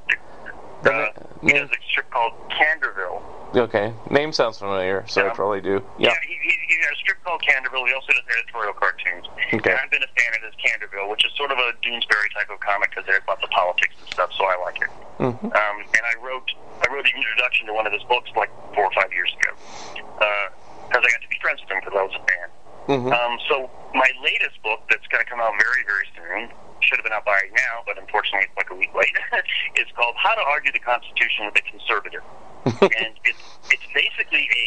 [0.84, 1.10] The Uh,
[1.41, 3.21] he does a strip called Candorville.
[3.56, 5.82] okay, name sounds familiar, so I probably do.
[5.97, 6.13] Yeah.
[6.28, 7.88] he, he, he got a strip called Candorville.
[7.88, 9.26] He also does editorial cartoons.
[9.54, 9.71] Okay.
[9.71, 12.50] And I've been a fan of his Candorville, which is sort of a Doonesbury type
[12.50, 14.89] of comic because there's lots of politics and stuff, so I like it.
[15.21, 16.50] hmm Um, and I wrote
[16.82, 19.54] I wrote the introduction to one of his books like four or five years ago
[19.93, 22.47] because I got to be friends with him because I was a fan.
[22.89, 26.50] hmm Um, so my latest book that's going to come out very very soon
[26.82, 29.13] should have been out by now, but unfortunately it's like a week late.
[29.82, 32.26] is called How to Argue the Constitution with a Conservative,
[32.65, 34.65] and it's it's basically a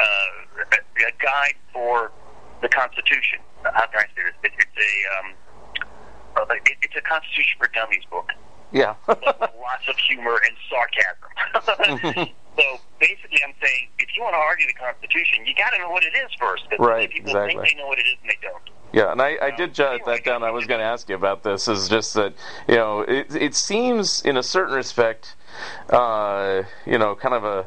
[0.00, 2.12] uh, a, a guide for
[2.62, 3.40] the Constitution.
[3.64, 4.36] How can I say this?
[4.44, 5.34] It, it's a um,
[6.36, 8.30] it, it's a Constitution for Dummies book
[8.72, 8.94] Yeah.
[9.08, 12.28] lots of humor and sarcasm.
[12.56, 15.90] so basically, I'm saying if you want to argue the Constitution, you got to know
[15.90, 16.64] what it is first.
[16.78, 17.54] Right, people exactly.
[17.54, 18.62] think they know what it is and they don't.
[18.92, 20.42] Yeah, and I, I did jot that down.
[20.42, 21.68] I was going to ask you about this.
[21.68, 22.34] Is just that
[22.68, 25.36] you know it it seems in a certain respect,
[25.90, 27.66] uh, you know, kind of a.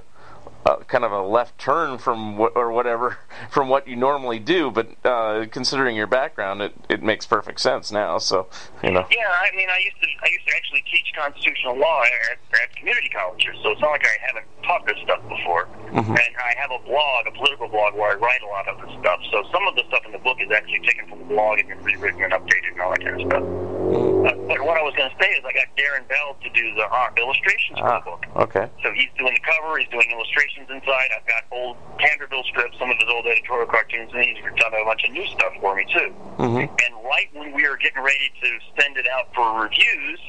[0.66, 3.18] Uh, kind of a left turn from what or whatever
[3.52, 7.92] from what you normally do, but uh, considering your background, it, it makes perfect sense
[7.92, 8.18] now.
[8.18, 8.48] So
[8.82, 12.04] you know, Yeah, I mean, I used to I used to actually teach constitutional law
[12.32, 15.68] at, at community colleges, so it's not like I haven't taught this stuff before.
[15.92, 16.08] Mhm.
[16.16, 18.96] And I have a blog, a political blog, where I write a lot of this
[19.02, 19.20] stuff.
[19.32, 21.68] So some of the stuff in the book is actually taken from the blog and
[21.68, 23.44] been rewritten and updated and all that kind of stuff.
[23.44, 26.74] Uh, but what I was going to say is I got Darrin Bell to do
[26.74, 28.26] the uh, illustrations for ah, the book.
[28.48, 31.10] okay, So he's doing the cover, he's doing illustrations inside.
[31.16, 34.86] I've got old Candorville strips, some of his old editorial cartoons, and he's done a
[34.86, 36.10] bunch of new stuff for me too.
[36.38, 38.50] hmm And right when we were getting ready to
[38.82, 40.20] send it out for reviews,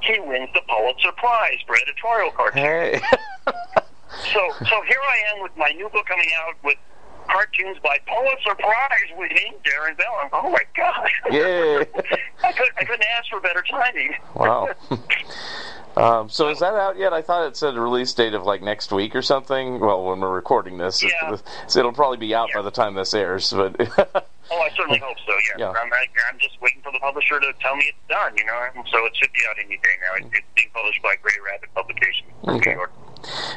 [0.00, 2.60] he wins the Pulitzer Prize for editorial cartoons.
[2.64, 3.00] hey,
[4.32, 6.76] So, so here I am with my new book coming out with
[7.28, 10.14] cartoons by Pulitzer Prize winning Darrin Bell.
[10.22, 11.08] I'm, oh my god!
[11.32, 11.78] Yay!
[12.44, 14.14] I, could, I couldn't ask for better timing.
[14.34, 14.68] Wow.
[15.96, 17.12] Um, so is that out yet?
[17.12, 19.78] I thought it said a release date of like next week or something.
[19.78, 21.36] Well, when we're recording this, Yeah.
[21.68, 22.56] so it'll probably be out Yeah.
[22.58, 23.52] by the time this airs.
[23.52, 23.76] But
[24.50, 25.32] Oh, I certainly hope so.
[25.56, 25.80] Yeah, Yeah.
[25.80, 28.36] I'm, I'm just waiting for the publisher to tell me it's done.
[28.36, 30.26] You know, so it should be out any day now.
[30.26, 32.70] It, it's being published by Gray Rabbit Publications in Okay.
[32.70, 32.92] New York.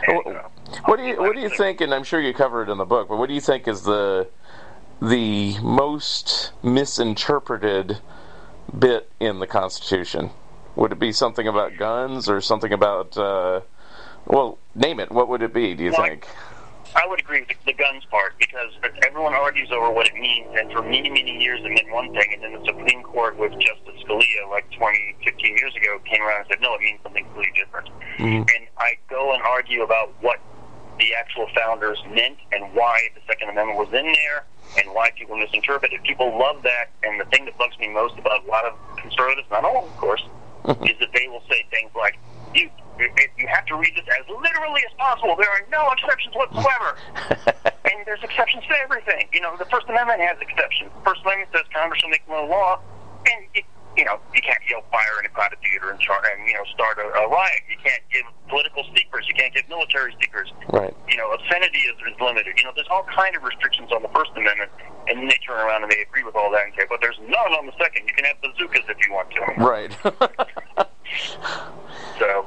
[0.07, 1.81] And, Wh- uh, what do you what do you think?
[1.81, 3.09] And I'm sure you cover it in the book.
[3.09, 4.29] But what do you think is the
[5.01, 7.97] the most misinterpreted
[8.77, 10.29] bit in the Constitution?
[10.77, 13.17] Would it be something about guns or something about?
[13.17, 13.61] Uh,
[14.27, 15.11] well, name it.
[15.11, 15.73] What would it be?
[15.73, 16.27] Do you Well, think?
[16.95, 18.71] I would agree with the, guns part because
[19.05, 22.29] everyone argues over what it means, and for many, many years it meant one thing,
[22.31, 26.41] and then the Supreme Court with Justice Scalia, like 20, 15 years ago, came around
[26.41, 27.89] and said, no, it means something completely different.
[28.19, 28.37] Mhm.
[28.55, 30.39] And I go and argue about what
[30.99, 34.45] the actual founders meant and why the Second Amendment was in there
[34.77, 36.03] and why people misinterpret it.
[36.03, 39.47] People love that, and the thing that bugs me most about a lot of conservatives,
[39.51, 40.23] not all, of course,
[40.67, 42.17] is that they will say things like,
[42.53, 42.69] you,
[43.37, 45.35] you have to read this as literally as possible.
[45.35, 46.97] There are no exceptions whatsoever.
[47.85, 49.27] and there's exceptions to everything.
[49.31, 50.91] You know, the First Amendment has exceptions.
[50.97, 52.79] The First Amendment says Congress shall make no law,
[53.25, 53.63] and you,
[53.97, 56.63] you know you can't yell fire in a crowded theater and, char- and you know
[56.73, 57.61] start a, a riot.
[57.69, 59.27] You can't give political secrets.
[59.27, 60.51] You can't give military secrets.
[60.71, 60.95] Right.
[61.09, 62.53] You know, obscenity is, is limited.
[62.57, 64.71] You know, there's all kind of restrictions on the First Amendment,
[65.09, 67.19] and then they turn around and they agree with all that and say, but there's
[67.25, 68.07] none on the Second.
[68.07, 69.41] You can have bazookas if you want to.
[69.57, 69.91] Right.
[72.19, 72.45] So,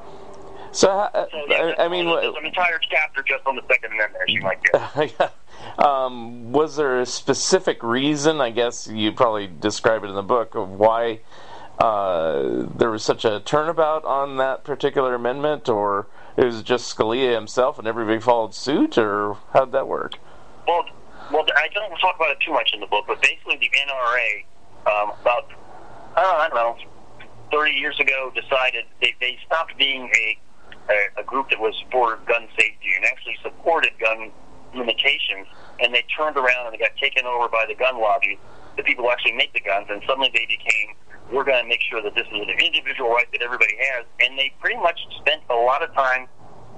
[0.72, 3.92] so, uh, so yeah, I, I mean, there's an entire chapter just on the Second
[3.92, 5.32] Amendment, as you might get.
[5.84, 8.40] um, was there a specific reason?
[8.40, 11.20] I guess you probably describe it in the book of why
[11.78, 16.06] uh, there was such a turnabout on that particular amendment, or
[16.36, 20.14] it was just Scalia himself and everybody followed suit, or how did that work?
[20.66, 20.84] Well,
[21.32, 24.44] well, I don't talk about it too much in the book, but basically the NRA,
[24.86, 25.50] um, about
[26.16, 26.76] I don't know,
[27.52, 30.38] 30 years ago, decided they, they stopped being a,
[30.90, 34.30] a a group that was for gun safety and actually supported gun
[34.74, 35.46] limitations,
[35.80, 38.38] and they turned around and they got taken over by the gun lobby,
[38.76, 40.94] the people who actually make the guns, and suddenly they became
[41.32, 44.36] we're going to make sure that this is an individual right that everybody has, and
[44.36, 46.26] they pretty much spent a lot of time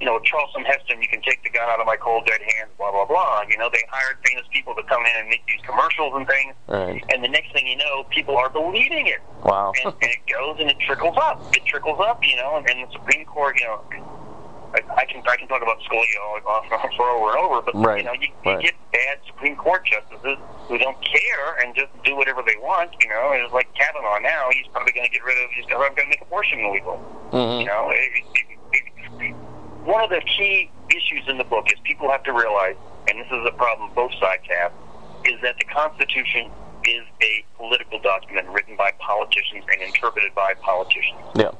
[0.03, 2.69] you know, Charlton Heston, you can take the gun out of my cold dead hands,
[2.77, 3.43] blah blah blah.
[3.49, 6.53] You know, they hired famous people to come in and make these commercials and things,
[6.67, 7.01] Right.
[7.07, 9.71] and the next thing you know, people are believing it, Wow.
[9.85, 11.39] and, and it goes and it trickles up.
[11.55, 13.79] It trickles up, you know, and, and the Supreme Court, you know.
[14.75, 17.75] I, I can I can talk about Scalia all, all, for over and over, but
[17.75, 18.59] Right, you know you, you right.
[18.61, 20.35] get bad Supreme Court justices
[20.67, 22.89] who don't care and just do whatever they want.
[22.99, 24.49] You know, it's like Kavanaugh now.
[24.51, 25.49] He's probably going to get rid of.
[25.55, 26.97] He's probably going to make abortion illegal.
[27.31, 27.59] Mhm.
[27.61, 28.45] You know, it, it,
[29.85, 32.75] one of the key issues in the book is people have to realize,
[33.07, 34.71] and this is a problem both sides have,
[35.25, 36.51] is that the Constitution
[36.85, 41.21] is a political document written by politicians and interpreted by politicians.
[41.35, 41.51] Yeah.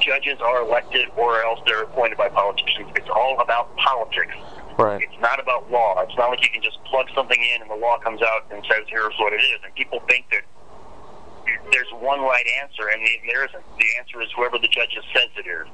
[0.00, 2.90] Judges are elected or else they're appointed by politicians.
[2.96, 4.34] It's all about politics.
[4.76, 5.00] Right.
[5.00, 6.00] It's not about law.
[6.02, 8.64] It's not like you can just plug something in and the law comes out and
[8.68, 9.60] says, here's what it is.
[9.64, 10.42] And people think that
[11.72, 13.64] there's one right answer, and there isn't.
[13.78, 15.66] The answer is whoever the judges says it is.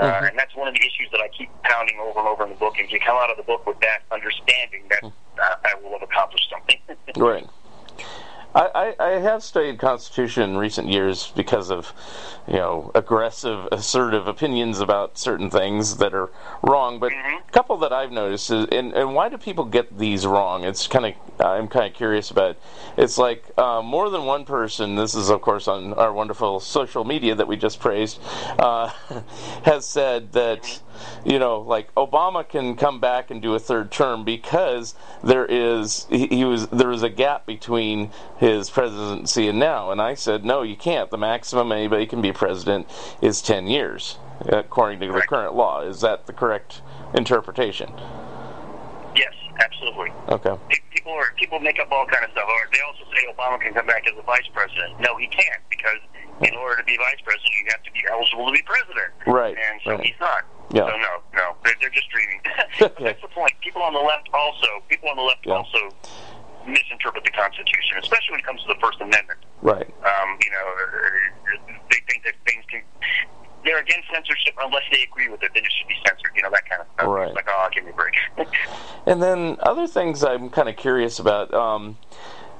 [0.00, 2.50] Uh, And that's one of the issues that I keep pounding over and over in
[2.50, 2.74] the book.
[2.78, 5.92] And if you come out of the book with that understanding, that uh, I will
[5.98, 6.78] have accomplished something.
[7.16, 7.46] Right.
[8.54, 11.92] I, I, I have studied Constitution in recent years because of,
[12.48, 16.30] you know, aggressive, assertive opinions about certain things that are
[16.62, 16.98] wrong.
[16.98, 20.64] But a couple that I've noticed is, and, and why do people get these wrong?
[20.64, 22.50] It's kind of, I'm kind of curious about.
[22.50, 22.62] It.
[22.96, 24.96] It's like uh, more than one person.
[24.96, 28.20] This is, of course, on our wonderful social media that we just praised,
[28.58, 28.90] uh,
[29.64, 30.80] has said that,
[31.24, 36.06] you know, like Obama can come back and do a third term because there is
[36.10, 40.44] he, he was there was a gap between his presidency and now, and I said
[40.44, 41.10] no, you can't.
[41.10, 42.88] The maximum anybody can be president
[43.20, 45.82] is ten years, according to the current law.
[45.82, 46.82] Is that the correct
[47.14, 47.92] interpretation?
[49.16, 50.10] yes, absolutely.
[50.28, 50.54] Okay.
[50.90, 52.44] People are people make up all kind of stuff.
[52.46, 55.00] Or they also say Obama can come back as a vice president.
[55.00, 55.98] No, he can't because
[56.42, 59.12] in order to be vice president, you have to be eligible to be president.
[59.26, 60.00] Right, And so right.
[60.00, 60.44] he's not.
[60.72, 60.86] Yeah.
[60.86, 62.40] So no, no, they're, they're just dreaming.
[62.78, 63.52] But That's the point.
[63.60, 65.54] People on the left also, people on the left Yeah.
[65.54, 65.90] also
[66.66, 69.40] misinterpret the Constitution, especially when it comes to the First Amendment.
[69.62, 69.86] Right.
[70.04, 70.64] Um, you know,
[71.90, 72.82] they think that things can.
[73.64, 75.50] They're against censorship unless they agree with it.
[75.54, 76.30] Then it should be censored.
[76.34, 77.08] You know that kind of stuff.
[77.08, 77.28] Right.
[77.28, 78.14] It's like, oh, give me a break.
[79.06, 81.52] And then other things I'm kind of curious about.
[81.54, 81.96] Um,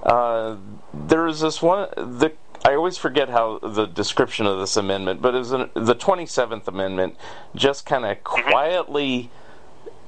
[0.03, 0.57] uh,
[0.95, 1.89] there is this one.
[1.97, 2.33] The
[2.65, 6.69] I always forget how the description of this amendment, but it was an, the 27th
[6.69, 7.17] Amendment
[7.55, 8.51] just kind of mm-hmm.
[8.51, 9.31] quietly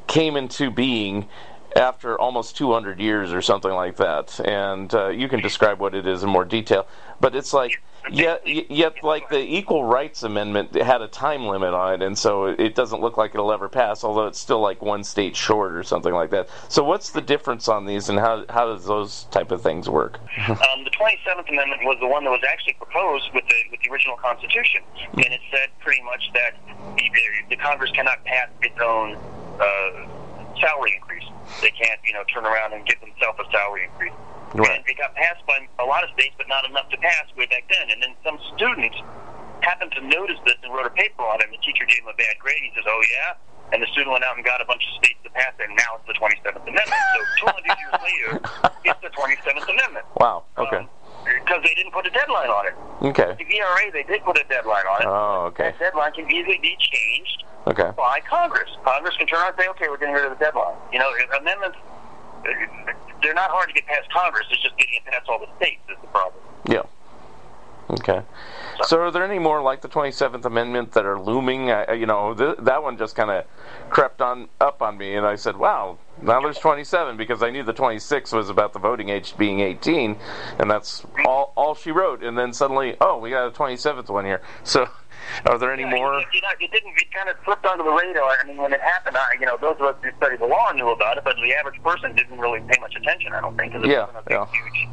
[0.06, 1.28] came into being,
[1.76, 4.38] after almost 200 years or something like that.
[4.40, 6.86] And uh, you can describe what it is in more detail.
[7.20, 11.94] But it's like, yet, yet, like the Equal Rights Amendment had a time limit on
[11.94, 14.02] it, and so it doesn't look like it'll ever pass.
[14.02, 16.48] Although it's still like one state short or something like that.
[16.68, 20.18] So what's the difference on these, and how how does those type of things work?
[20.48, 23.90] um, the 27th Amendment was the one that was actually proposed with the with the
[23.90, 24.82] original Constitution,
[25.14, 26.56] and it said pretty much that
[26.96, 27.10] the,
[27.50, 29.16] the Congress cannot pass its own
[29.60, 30.08] uh,
[30.60, 31.24] salary increase.
[31.60, 34.16] They can't, you know, turn around and give themselves a salary increase.
[34.54, 34.78] Right.
[34.78, 37.46] And it got passed by a lot of states, but not enough to pass way
[37.46, 37.88] back then.
[37.88, 38.96] And then some students
[39.64, 41.48] happened to notice this and wrote a paper on it.
[41.48, 42.60] And the teacher gave him a bad grade.
[42.60, 43.32] He says, "Oh yeah,"
[43.72, 45.72] and the student went out and got a bunch of states to pass it.
[45.72, 47.02] And now it's the 27th Amendment.
[47.40, 48.30] So 200 years later,
[48.84, 50.04] it's the 27th Amendment.
[50.20, 50.44] Wow.
[50.56, 50.82] Um, okay.
[51.24, 52.74] Because they didn't put a deadline on it.
[53.14, 53.32] Okay.
[53.38, 55.06] The ERA, they did put a deadline on it.
[55.08, 55.72] Oh, okay.
[55.78, 57.90] That deadline can easily be changed Okay.
[57.96, 58.70] by Congress.
[58.84, 60.74] Congress can turn around and say, okay, we're getting rid of the deadline.
[60.92, 61.78] You know, amendments,
[63.22, 64.46] they're not hard to get past Congress.
[64.50, 66.42] It's just getting it past all the states is the problem.
[66.68, 66.82] Yeah.
[67.90, 68.22] Okay.
[68.84, 71.70] So, are there any more like the 27th Amendment that are looming?
[71.70, 73.44] I, you know, th- that one just kind of
[73.90, 77.62] crept on up on me, and I said, "Wow, now there's 27," because I knew
[77.62, 80.16] the 26 was about the voting age being 18,
[80.58, 82.22] and that's all all she wrote.
[82.22, 84.40] And then suddenly, oh, we got a 27th one here.
[84.64, 84.88] So,
[85.46, 86.18] are there any Yeah, more?
[86.20, 86.94] You, you know, it didn't.
[86.96, 88.36] It kind of slipped under the radar.
[88.40, 90.70] I mean, when it happened, I, you know, those of us who studied the law
[90.72, 93.32] knew about it, but the average person didn't really pay much attention.
[93.32, 93.72] I don't think.
[93.72, 94.46] 'cause it Yeah, wasn't a big, yeah.
[94.50, 94.88] huge,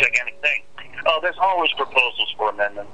[0.00, 0.62] gigantic thing.
[1.06, 2.90] Oh, there's always proposals for amendments.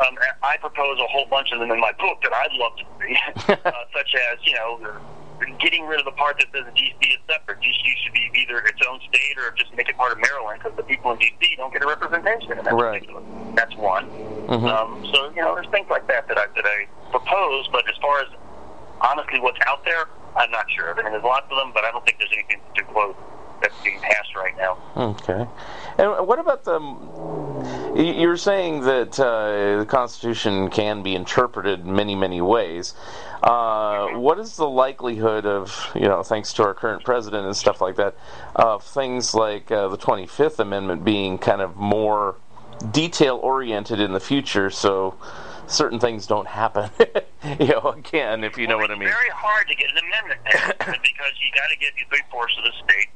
[0.00, 2.84] Um, I propose a whole bunch of them in my book that I'd love to
[2.98, 3.16] see,
[3.52, 4.80] uh, such as you know,
[5.60, 7.60] getting rid of the part that says DC is separate.
[7.60, 10.76] DC should be either its own state or just make it part of Maryland because
[10.76, 12.94] the people in DC don't get a representation, and that's Right.
[13.00, 13.24] ridiculous.
[13.54, 14.08] That's one.
[14.48, 14.68] Mhm.
[14.68, 17.96] Um, so you know, there's things like that that I that I propose, but as
[18.00, 18.28] far as
[19.00, 20.92] honestly what's out there, I'm not sure.
[20.98, 23.14] I mean, there's lots of them, but I don't think there's anything too close
[23.60, 24.76] that's being passed right now.
[24.96, 25.46] Okay.
[25.98, 26.78] And what about the?
[27.94, 32.94] You're saying that uh, the Constitution can be interpreted many, many ways.
[33.42, 37.82] Uh, what is the likelihood of, you know, thanks to our current president and stuff
[37.82, 38.16] like that,
[38.56, 42.36] of things like uh, the 25th Amendment being kind of more
[42.92, 45.16] detail oriented in the future, so
[45.66, 46.88] certain things don't happen?
[47.60, 49.08] you know, again, if you know well, what I mean.
[49.08, 50.40] It's very hard to get an amendment
[50.78, 53.08] because you got to get the three fourths of the state,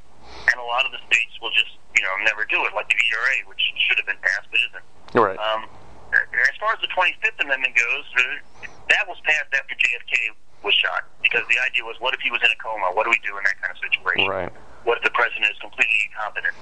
[0.50, 2.98] and a lot of the states will just you know never do it, like the
[2.98, 4.86] ERA, which should have been passed but isn't.
[5.14, 5.38] Right.
[5.38, 5.66] Um,
[6.12, 10.32] as far as the 25th Amendment goes, uh, that was passed after JFK
[10.62, 12.94] was shot because the idea was, what if he was in a coma?
[12.94, 14.30] What do we do in that kind of situation?
[14.30, 14.52] Right.
[14.86, 16.54] What if the president is completely incompetent?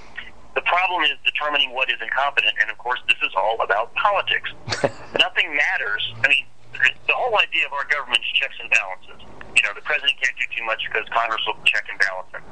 [0.57, 4.49] The problem is determining what is incompetent, and of course, this is all about politics.
[5.19, 6.03] Nothing matters.
[6.23, 9.19] I mean, the whole idea of our government is checks and balances.
[9.55, 12.43] You know, the president can't do too much because Congress will check and balance him.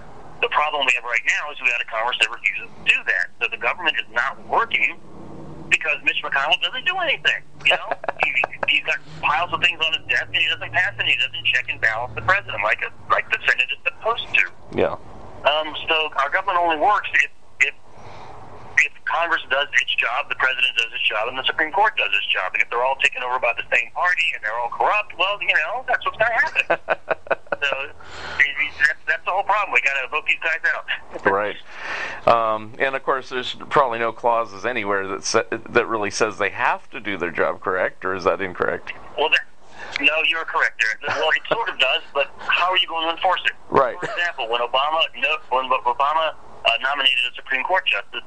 [0.44, 3.00] The problem we have right now is we got a Congress that refuses to do
[3.08, 3.32] that.
[3.40, 5.00] So the government is not working
[5.72, 7.48] because Mitch McConnell doesn't do anything.
[7.64, 7.96] You know,
[8.28, 8.30] he,
[8.68, 11.08] he's got piles of things on his desk and he doesn't pass it.
[11.08, 14.44] He doesn't check and balance the president like a, like the Senate is supposed to.
[14.76, 15.00] Yeah.
[15.48, 17.32] Um, so our government only works if
[19.06, 22.28] Congress does its job, the president does his job, and the Supreme Court does its
[22.28, 22.54] job.
[22.54, 25.38] And if they're all taken over by the same party and they're all corrupt, well,
[25.42, 26.98] you know, that's what's going to happen.
[27.64, 27.76] so
[28.88, 29.74] that's, that's the whole problem.
[29.74, 31.26] We got to vote these guys out.
[31.32, 31.58] right.
[32.28, 36.50] Um, and of course, there's probably no clauses anywhere that sa- that really says they
[36.50, 37.62] have to do their job.
[37.62, 38.94] Correct, or is that incorrect?
[39.18, 39.42] Well, that,
[40.00, 41.16] no, you're correct there.
[41.16, 43.54] Well, it sort of does, but how are you going to enforce it?
[43.70, 44.00] Right.
[44.00, 46.34] For example, when Obama no, when Obama
[46.66, 48.24] uh, nominated a Supreme Court justice,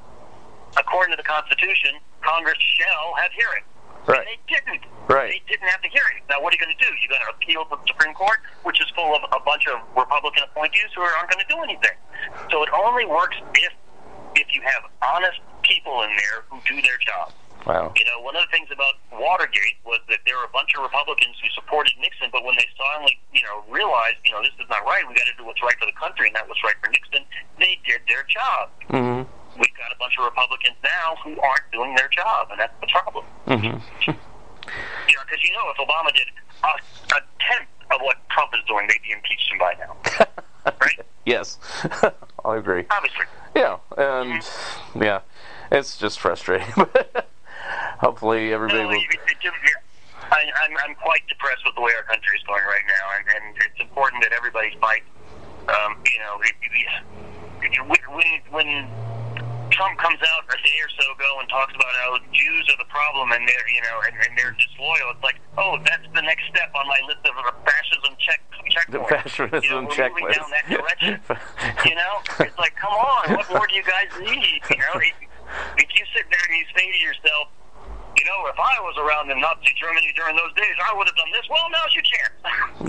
[0.76, 3.66] according to the Constitution, Congress shall have hearings.
[4.06, 4.22] Right.
[4.22, 4.82] And they didn't.
[5.10, 5.34] Right.
[5.34, 6.22] They didn't have the hearing.
[6.30, 6.90] Now, what are you going to do?
[7.02, 9.82] You're going to appeal to the Supreme Court, which is full of a bunch of
[9.98, 11.98] Republican appointees who aren't going to do anything.
[12.50, 13.74] So it only works if
[14.36, 17.32] if you have honest people in there who do their job.
[17.66, 17.90] Wow.
[17.98, 20.86] You know, one of the things about Watergate was that there were a bunch of
[20.86, 24.70] Republicans who supported Nixon, but when they suddenly, you know, realized, you know, this is
[24.70, 26.78] not right, we got to do what's right for the country, and that was right
[26.78, 27.26] for Nixon,
[27.58, 28.70] they did their job.
[28.86, 29.26] hmm
[29.58, 32.86] We've got a bunch of Republicans now who aren't doing their job, and that's the
[32.88, 33.24] problem.
[33.46, 36.28] hmm You know, because you know, if Obama did
[36.62, 36.68] a,
[37.16, 39.96] a tenth of what Trump is doing, they'd be impeached him by now,
[40.80, 41.00] right?
[41.24, 41.58] yes,
[42.44, 42.84] I agree.
[42.90, 43.26] Obviously.
[43.54, 44.42] Yeah, and
[45.00, 45.20] yeah,
[45.72, 46.66] it's just frustrating.
[47.98, 48.94] Hopefully, everybody No, will.
[48.96, 49.52] it, it, it,
[50.30, 53.24] I, I'm, I'm quite depressed with the way our country is going right now, and,
[53.32, 55.06] and it's important that everybody fights.
[55.68, 58.68] Um, you know, it, it, it, when when
[59.70, 62.90] Trump comes out a day or so ago and talks about how Jews are the
[62.92, 66.44] problem and they're you know and, and they're disloyal, it's like, oh, that's the next
[66.52, 67.32] step on my list of
[67.64, 69.08] fascism check checkpoint.
[69.08, 70.36] fascism you know, checklist.
[70.36, 71.16] down that direction.
[71.88, 74.60] you know, it's like, come on, what more do you guys need?
[74.68, 75.16] You know, if,
[75.80, 77.48] if you sit there and you say to yourself,
[78.18, 81.16] you know, if I was around in Nazi Germany during those days, I would have
[81.16, 81.46] done this.
[81.48, 82.34] Well, now's your chance.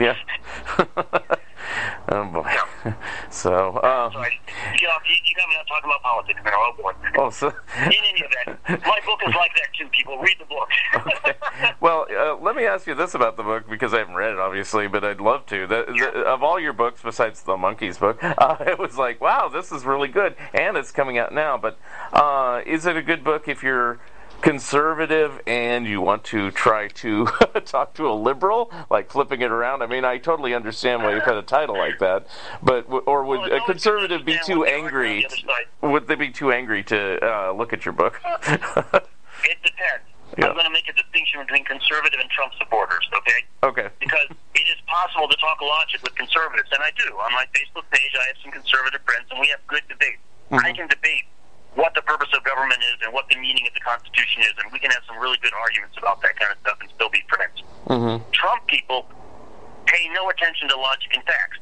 [0.02, 1.38] yeah.
[2.10, 2.94] oh boy.
[3.30, 4.32] So, um, So I,
[4.80, 6.54] you, know, you, you got me not talking about politics now.
[6.56, 6.92] Oh boy.
[7.18, 9.88] oh, so In any event, my book is like that too.
[9.90, 10.70] People read the book.
[11.82, 14.40] well, uh, let me ask you this about the book because I haven't read it,
[14.58, 15.68] obviously, but I'd love to.
[15.68, 19.50] The, the, of all your books, besides the Monkees book, uh, it was like, wow,
[19.50, 21.58] this is really good, and it's coming out now.
[21.60, 21.78] But
[22.12, 24.00] uh, is it a good book if you're
[24.42, 27.26] conservative and you want to try to
[27.66, 29.84] talk to a liberal, like flipping it around?
[29.84, 32.26] I mean, I totally understand why you put a title like that,
[32.64, 35.28] but or would Well, a conservative be too what they argue on angry?
[35.82, 35.88] the.
[35.88, 38.20] Would they be too angry to uh, look at your book?
[39.44, 40.04] It depends.
[40.38, 40.54] Yeah.
[40.54, 43.42] I'm going to make a distinction between conservative and Trump supporters, okay?
[43.66, 43.90] okay.
[44.00, 47.10] Because it is possible to talk logic with conservatives, and I do.
[47.18, 50.22] On my Facebook page, I have some conservative friends, and we have good debate.
[50.52, 51.28] I can debate
[51.76, 54.72] what the purpose of government is and what the meaning of the Constitution is, and
[54.72, 57.22] we can have some really good arguments about that kind of stuff and still be
[57.30, 57.62] friends.
[57.86, 58.24] Mm-hmm.
[58.32, 59.06] Trump people
[59.86, 61.60] pay no attention to logic and facts.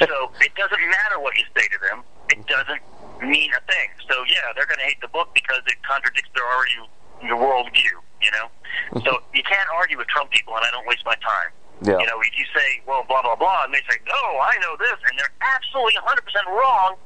[0.00, 2.04] So it doesn't matter what you say to them.
[2.28, 2.82] It doesn't
[3.24, 3.88] mean a thing.
[4.08, 6.76] So yeah, they're going to hate the book because it contradicts their already
[7.22, 7.96] their worldview.
[8.26, 9.06] You know, mm-hmm.
[9.06, 11.54] so you can't argue with Trump people, and I don't waste my time.
[11.86, 12.02] Yeah.
[12.02, 14.74] You know, if you say, well, blah blah blah, and they say, no, I know
[14.74, 16.98] this, and they're absolutely 100 percent wrong.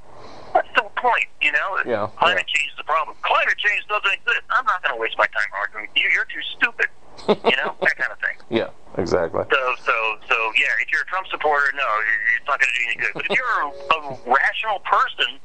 [0.57, 1.29] What's the point?
[1.45, 3.17] You know, Yeah, climate change is the problem.
[3.23, 4.43] Climate change doesn't exist.
[4.51, 6.09] I'm not going to waste my time arguing with you.
[6.11, 6.89] You're too stupid.
[7.29, 8.37] You know, that kind of thing.
[8.51, 8.71] Yeah.
[8.99, 9.45] Exactly.
[9.53, 9.95] So, so,
[10.27, 10.83] so, yeah.
[10.83, 11.87] If you're a Trump supporter, no,
[12.35, 13.13] it's not going to do any good.
[13.15, 15.39] But if you're a, a rational person,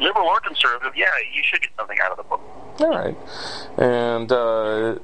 [0.00, 2.40] liberal or conservative, yeah, you should get something out of the book.
[2.80, 3.16] All right.
[3.78, 4.98] And uh,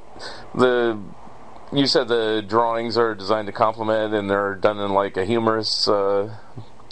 [0.54, 0.98] the
[1.72, 5.88] you said the drawings are designed to complement, and they're done in like a humorous
[5.88, 6.30] uh,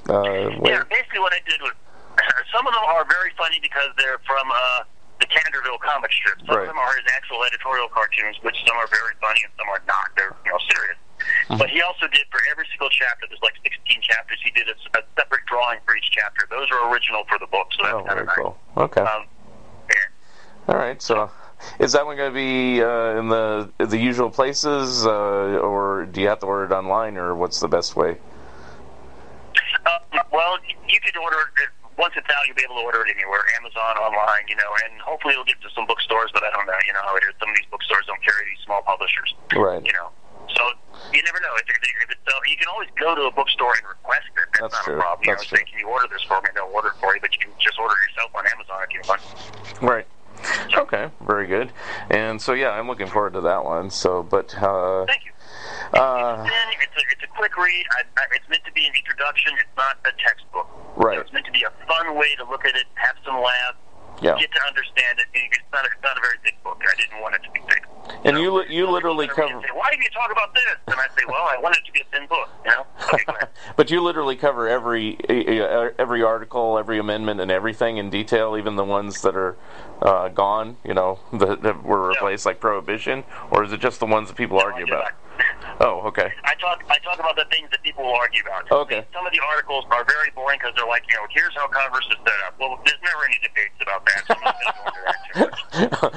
[0.09, 0.23] uh,
[0.59, 0.59] way.
[0.65, 1.73] Yeah, basically what I did was
[2.53, 4.83] some of them are very funny because they're from uh,
[5.21, 6.39] the Candorville comic strip.
[6.47, 6.63] Some Right.
[6.63, 9.83] of them are his actual editorial cartoons, which some are very funny and some are
[9.87, 10.11] not.
[10.17, 10.99] They're you know serious.
[11.49, 11.59] Mm-hmm.
[11.59, 13.27] But he also did for every single chapter.
[13.29, 14.39] There's like 16 chapters.
[14.45, 16.47] He did a, a separate drawing for each chapter.
[16.51, 18.37] Those are original for the book, so that's Oh, kind of nice.
[18.37, 18.59] cool.
[18.77, 19.01] Okay.
[19.03, 19.25] Um,
[19.89, 19.95] yeah.
[20.75, 21.01] All right.
[21.03, 21.31] So,
[21.79, 26.21] is that one going to be uh, in the the usual places, uh, or do
[26.21, 28.19] you have to order it online, or what's the best way?
[29.87, 30.57] Um, well,
[30.89, 31.69] you could order it.
[31.99, 34.99] Once it's out, you'll be able to order it anywhere, Amazon, online, you know, and
[35.03, 37.35] hopefully it'll get to some bookstores, but I don't know, you know how it is.
[37.39, 39.85] Some of these bookstores don't carry these small publishers, Right.
[39.85, 40.09] you know.
[40.57, 40.63] So
[41.13, 41.55] you never know.
[41.57, 44.49] If, it- if it's, uh, you can always go to a bookstore and request it.
[44.53, 44.97] That's, That's not true.
[44.97, 45.29] a problem.
[45.29, 46.49] You know, say, can you order this for me?
[46.55, 48.91] They'll order it for you, but you can just order it yourself on Amazon if
[48.95, 49.21] you want.
[49.83, 50.07] Right.
[50.75, 51.11] Okay.
[51.27, 51.73] Very good.
[52.11, 53.91] And so, yeah, I'm looking forward to that one.
[53.91, 55.33] So, but uh, Thank you.
[55.99, 57.87] uh, It's, it's, a, it's a quick read.
[57.93, 59.53] I, I, it's meant to be an introduction.
[59.59, 60.69] It's not a textbook.
[60.97, 61.17] Right.
[61.17, 63.79] So it's meant to be a fun way to look at it, have some laughs,
[64.23, 64.39] yeah.
[64.39, 65.27] get to understand it.
[65.35, 66.81] And it's not, a, it's not a very thick book.
[66.81, 67.85] I didn't want it to be thick.
[68.25, 69.61] And you li- you literally cover.
[69.61, 70.77] Say, Why did you talk about this?
[70.87, 72.49] And I say, well, I wanted it to be a thin book.
[72.65, 72.87] You know?
[73.13, 73.47] Okay,
[73.77, 75.19] but you literally cover every
[75.99, 79.57] every article, every amendment, and everything in detail, even the ones that are
[80.03, 80.77] uh, gone.
[80.85, 84.37] You know, that, that were replaced, like prohibition, or is it just the ones that
[84.37, 85.13] people No, argue about?
[85.81, 86.31] Oh, okay.
[86.45, 88.71] I talk I talk about the things that people will argue about.
[88.71, 89.03] Okay.
[89.13, 92.05] Some of the articles are very boring because they're like, you know, here's how Congress
[92.13, 92.55] is set up.
[92.61, 94.23] Well, there's never any debates about that.
[94.29, 95.59] So I'm not going to go into that too much.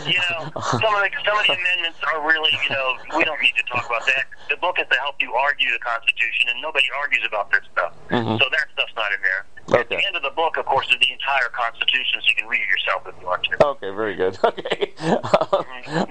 [0.06, 3.42] You know, some of the some of the amendments are really, you know, we don't
[3.42, 4.30] need to talk about that.
[4.52, 7.96] The book is to help you argue the Constitution, and nobody argues about this stuff.
[8.12, 8.38] Mhm.
[8.38, 9.42] So that stuff's not in there.
[9.74, 12.48] At the end of the book, of course, is the entire Constitution, so you can
[12.48, 13.66] read it yourself if you want to.
[13.66, 14.38] Okay, very good.
[14.46, 14.94] Okay.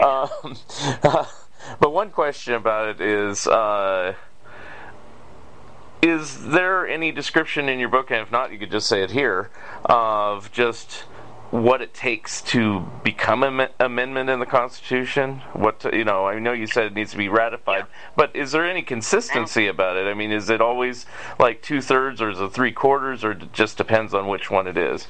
[0.03, 0.57] um,
[1.81, 4.15] but one question about it is uh,
[6.03, 9.13] Is there any description in your book, and if not, you could just say it
[9.13, 9.51] here,
[9.85, 11.05] of just
[11.55, 15.41] what it takes to become an amendment in the Constitution?
[15.53, 16.27] What to, you know?
[16.27, 17.87] I know you said it needs to be ratified,
[18.17, 20.09] but is there any consistency about it?
[20.09, 21.07] I mean, is it always
[21.39, 24.67] like two thirds, or is it three quarters, or it just depends on which one
[24.67, 25.07] it is?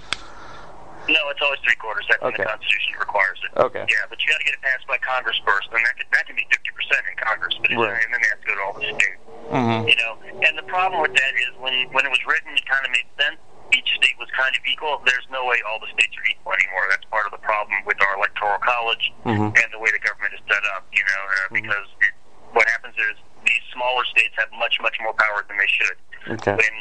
[1.08, 2.04] No, it's always three quarters.
[2.10, 3.58] That's when the Constitution requires it.
[3.58, 3.86] Okay.
[3.88, 6.26] Yeah, but you got to get it passed by Congress first, and that can, that
[6.26, 8.04] can be fifty percent in Congress, but it's, Right.
[8.04, 9.20] and then they have to go to all the states.
[9.48, 9.88] Mm-hmm.
[9.88, 10.12] You know,
[10.44, 13.08] and the problem with that is when when it was written, it kind of made
[13.16, 13.40] sense.
[13.74, 15.02] Each state was kind of equal.
[15.04, 16.86] There's no way all the states are equal anymore.
[16.90, 19.50] That's part of the problem with our electoral college Mhm.
[19.50, 20.86] and the way the government is set up.
[20.94, 22.12] You know, uh, because it,
[22.54, 25.96] what happens is these smaller states have much much more power than they should
[26.38, 26.54] Okay.
[26.54, 26.74] when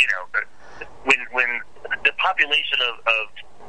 [0.00, 1.60] you know uh, when when
[2.04, 3.24] the population of, of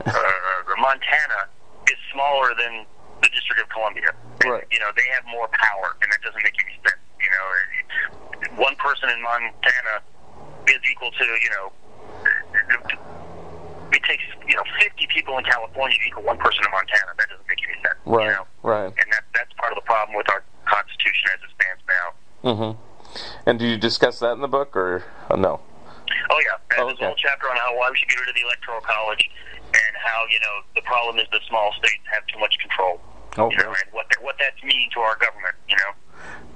[0.08, 1.50] uh, Montana
[1.92, 2.86] is smaller than
[3.22, 4.16] the District of Columbia.
[4.46, 4.66] Right.
[4.72, 7.02] You know they have more power, and that doesn't make any sense.
[7.20, 10.02] You know, one person in Montana
[10.68, 11.72] is equal to you know
[13.93, 17.12] it takes you know 50 people in California to equal one person in Montana.
[17.18, 17.99] That doesn't make any sense.
[18.06, 18.45] Right, You know?
[18.64, 18.88] right.
[18.91, 22.08] And that that's part of the problem with our Constitution as it stands now.
[22.43, 22.72] Mm-hmm.
[23.45, 25.60] And do you discuss that in the book, or uh, no?
[26.30, 27.06] Oh yeah, Oh, there's okay.
[27.06, 29.30] a whole chapter on how why we should get rid of the electoral college,
[29.68, 32.99] and how you know the problem is that small states have too much control.
[33.38, 33.56] Okay.
[33.56, 35.56] You know, and what that, what that's mean to our government.
[35.68, 35.91] You know,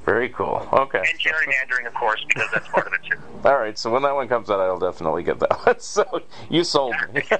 [0.05, 0.67] Very cool.
[0.71, 0.99] Okay.
[0.99, 3.17] and gerrymandering, of course, because that's part of it too.
[3.43, 3.77] All right.
[3.77, 5.79] So when that one comes out, I'll definitely get that one.
[5.79, 7.23] So you sold me.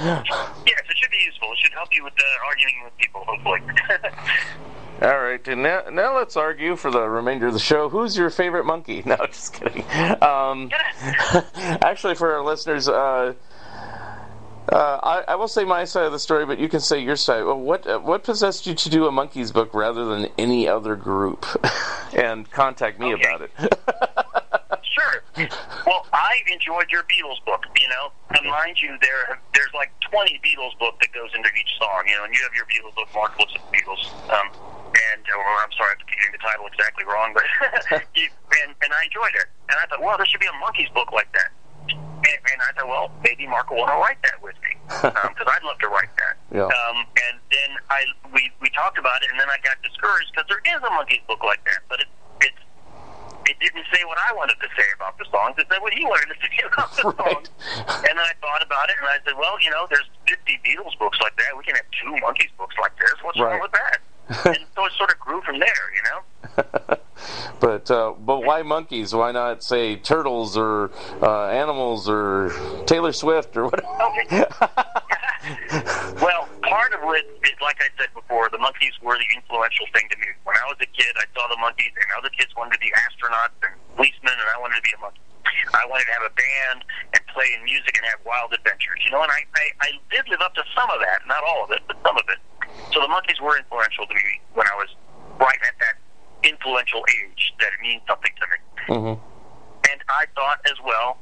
[0.00, 0.24] Yes,
[0.88, 1.52] it should be useful.
[1.52, 3.60] It should help you with uh, arguing with people, hopefully.
[5.02, 7.90] All right, and now, now let's argue for the remainder of the show.
[7.90, 9.04] Who's your favorite Monkee?
[9.04, 9.84] No, just kidding.
[10.22, 10.70] Um,
[11.82, 13.34] actually, for our listeners, uh,
[14.72, 17.16] uh, I, I will say my side of the story, but you can say your
[17.16, 17.44] side.
[17.44, 20.96] Well, what uh, what possessed you to do a Monkees book rather than any other
[20.96, 21.46] group?
[22.16, 23.22] and contact me Okay.
[23.24, 23.50] about it.
[24.92, 25.48] Sure.
[25.86, 27.64] Well, I enjoyed your Beatles book.
[27.80, 31.72] You know, and mind you, there there's like 20 Beatles book that goes into each
[31.80, 32.04] song.
[32.06, 34.04] You know, and you have your Beatles book, Mark looks at Beatles.
[34.28, 34.52] Um,
[34.92, 37.44] and or I'm sorry, I'm getting the title exactly wrong, but
[38.14, 38.28] you,
[38.60, 39.48] and and I enjoyed it.
[39.70, 41.48] And I thought, well, there should be a Monkees book like that.
[42.22, 45.48] And, and I thought, well, maybe Mark will want to write that with me because
[45.50, 46.34] I'd love to write that.
[46.54, 46.70] Yeah.
[46.70, 50.46] Um, and then I we we talked about it, and then I got discouraged because
[50.46, 52.06] there is a Monkees book like that, but it
[52.46, 52.62] it's
[53.50, 55.58] it didn't say what I wanted to say about the songs.
[55.58, 57.42] It said what he wanted to say about the Right.
[57.42, 57.50] songs.
[58.06, 60.94] And then I thought about it, and I said, well, you know, there's 50 Beatles
[61.02, 61.50] books like that.
[61.58, 63.14] We can have two Monkees books like this.
[63.22, 63.58] What's Right.
[63.58, 63.98] wrong with that?
[64.46, 66.96] and so it sort of grew from there, you know.
[67.62, 69.14] But uh, but why Monkees?
[69.14, 70.90] Why not say turtles or
[71.22, 72.50] uh, animals or
[72.90, 74.50] Taylor Swift or whatever?
[76.22, 80.06] Well, part of it is, like I said before, the Monkees were the influential thing
[80.14, 80.30] to me.
[80.46, 82.94] When I was a kid, I saw the Monkees, and other kids wanted to be
[82.94, 85.18] astronauts and policemen, and I wanted to be a Monkee.
[85.74, 86.86] I wanted to have a band
[87.18, 89.22] and play in music and have wild adventures, you know.
[89.26, 91.82] And I, I, I did live up to some of that, not all of it,
[91.90, 92.38] but some of it.
[92.94, 94.94] So the Monkees were influential to me when I was
[95.42, 95.98] right at that
[96.44, 98.58] influential age that it means something to me.
[98.86, 99.16] hmm
[99.90, 101.18] And I thought as well,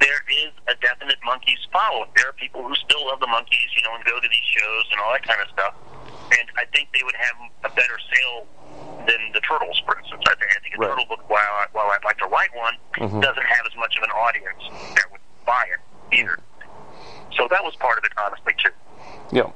[0.00, 2.10] there is a definite Monkees following.
[2.16, 4.84] There are people who still love the Monkees, you know, and go to these shows
[4.92, 5.74] and all that kind of stuff.
[6.38, 8.46] And I think they would have a better sale
[9.06, 10.22] than the turtles, for instance.
[10.26, 10.90] I think I think a Right.
[10.90, 13.22] turtle book, while I, while I'd like to write one, Mhm.
[13.22, 14.62] doesn't have as much of an audience
[14.96, 15.80] that would buy it
[16.18, 16.38] either.
[17.36, 18.72] So that was part of it, honestly, too.
[19.30, 19.50] Yeah.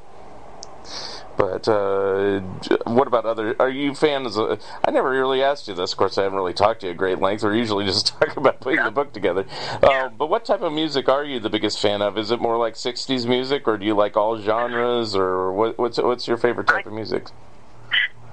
[1.40, 2.40] But uh,
[2.84, 3.56] what about other?
[3.58, 4.36] Are you fans?
[4.36, 5.92] Of, I never really asked you this.
[5.92, 7.42] Of course, I haven't really talked to you at great length.
[7.42, 9.46] We're usually just talking about putting the book together.
[9.82, 12.18] Uh, but what type of music are you the biggest fan of?
[12.18, 15.96] Is it more like '60s music, or do you like all genres, or what, what's
[15.96, 17.28] what's your favorite type of music?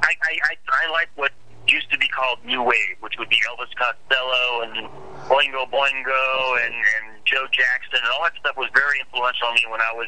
[0.03, 1.32] I, I, I, I like what
[1.70, 4.89] used to be called New Wave, which would be Elvis Costello and
[5.32, 9.64] Oingo Boingo and, and Joe Jackson and all that stuff was very influential on me
[9.70, 10.08] when I was,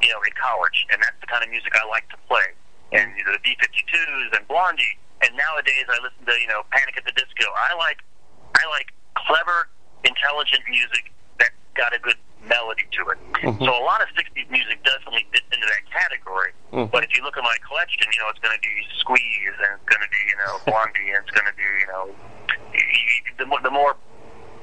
[0.00, 0.86] you know, in college.
[0.92, 2.56] And that's the kind of music I like to play.
[2.92, 4.98] And you know, the B-52s and Blondie.
[5.22, 7.44] And nowadays I listen to, you know, Panic at the Disco.
[7.52, 8.00] I like,
[8.56, 8.88] I like
[9.20, 9.68] clever,
[10.04, 12.16] intelligent music that's got a good
[12.48, 13.18] melody to it.
[13.60, 16.56] So a lot of 60s music definitely fits into that category.
[16.72, 16.88] Mhm.
[16.90, 19.76] But if you look at my collection, you know, it's going to be Squeeze and
[19.76, 22.04] it's going to be, you know, Blondie and it's going to be, you know,
[23.36, 23.92] the more, the more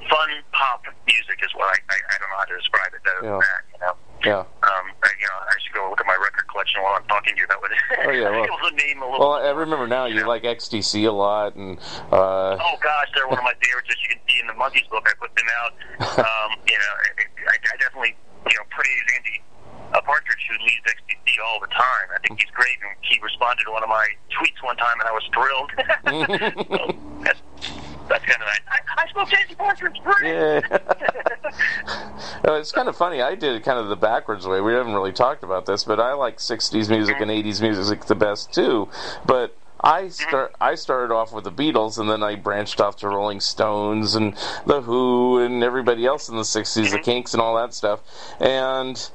[0.10, 3.22] fun pop music is what I, I, I don't know how to describe it better
[3.22, 3.38] Yeah.
[3.38, 3.94] than that, you know.
[4.26, 4.40] Yeah.
[4.40, 7.36] Um, I, you know, I should go look at my record collection while I'm talking
[7.36, 7.48] to you.
[7.48, 7.72] That would
[8.06, 9.20] Oh, yeah, well- to name a little.
[9.20, 11.78] Well, I remember now you like XTC a lot, and
[12.12, 13.90] uh, Oh gosh, they're one of my favorites.
[13.90, 15.74] As you can see in the Monkees book, I put them out.
[16.18, 16.94] Um, you know,
[17.50, 18.16] I, I definitely
[18.50, 19.42] you know praise Andy
[19.94, 22.08] uh, Partridge, who leads XTC all the time.
[22.14, 25.08] I think he's great, and he responded to one of my tweets one time, and
[25.08, 25.72] I was thrilled.
[26.74, 27.42] so that's,
[28.08, 28.60] that's kind of nice.
[28.70, 30.00] I, I spoke to Andy Partridge.
[30.04, 30.24] Great.
[30.34, 30.78] Yeah.
[32.48, 33.22] Uh, it's kind of funny.
[33.22, 34.62] I did it kind of the backwards way.
[34.62, 38.16] We haven't really talked about this, but I like '60s music and '80s music the
[38.16, 38.90] best too.
[39.26, 40.54] But I start.
[40.60, 44.36] I started off with the Beatles, and then I branched off to Rolling Stones and
[44.66, 48.02] the Who and everybody else in the '60s, the Kinks and all that stuff.
[48.40, 49.10] And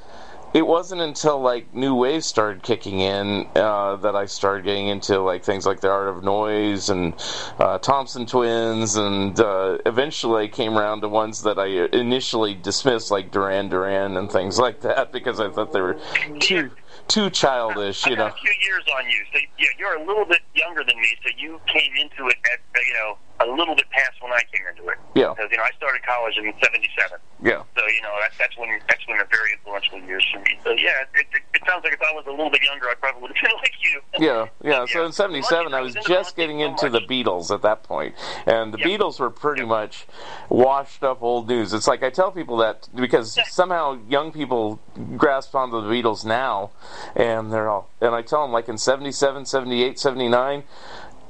[0.55, 5.21] it wasn't until like new wave started kicking in uh, that I started getting into
[5.21, 7.15] like things like the Art of Noise and
[7.59, 13.11] uh, Thompson Twins, and uh, eventually I came around to ones that I initially dismissed,
[13.11, 15.99] like Duran Duran and things like that, because I thought they were
[16.41, 16.71] too
[17.09, 18.27] too childish, you know.
[18.27, 21.31] a few years on you, so yeah, you're a little bit younger than me, so
[21.37, 23.19] you came into it at you know
[23.49, 24.99] a little bit past when I came into it.
[25.15, 25.35] Yeah.
[25.35, 27.63] Because you know I started college in '77, Yeah.
[27.77, 30.59] so you know that, that's when that's when the very influential years for me.
[30.65, 32.95] So yeah, it, it, it sounds like if I was a little bit younger, I
[32.95, 34.01] probably would have been like you.
[34.19, 34.85] Yeah, yeah.
[34.93, 35.07] So Yeah.
[35.07, 37.01] in '77, I was just getting into the.
[37.03, 38.15] Beatles at that point,
[38.47, 38.87] and the Yep.
[38.89, 40.07] Beatles were pretty much
[40.49, 41.73] washed up old news.
[41.75, 44.81] It's like I tell people that because somehow young people
[45.17, 46.71] grasp onto the Beatles now,
[47.17, 50.63] and they're all, and I tell them like in '77, '78, '79,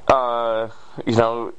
[0.08, 0.68] uh,
[1.06, 1.52] you know.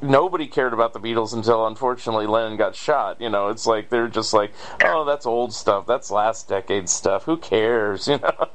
[0.00, 3.20] Nobody cared about the Beatles until unfortunately Lennon got shot.
[3.20, 4.52] You know, it's like they're just like,
[4.84, 5.86] oh, that's old stuff.
[5.86, 7.24] That's last decade stuff.
[7.24, 8.08] Who cares?
[8.18, 8.48] You know.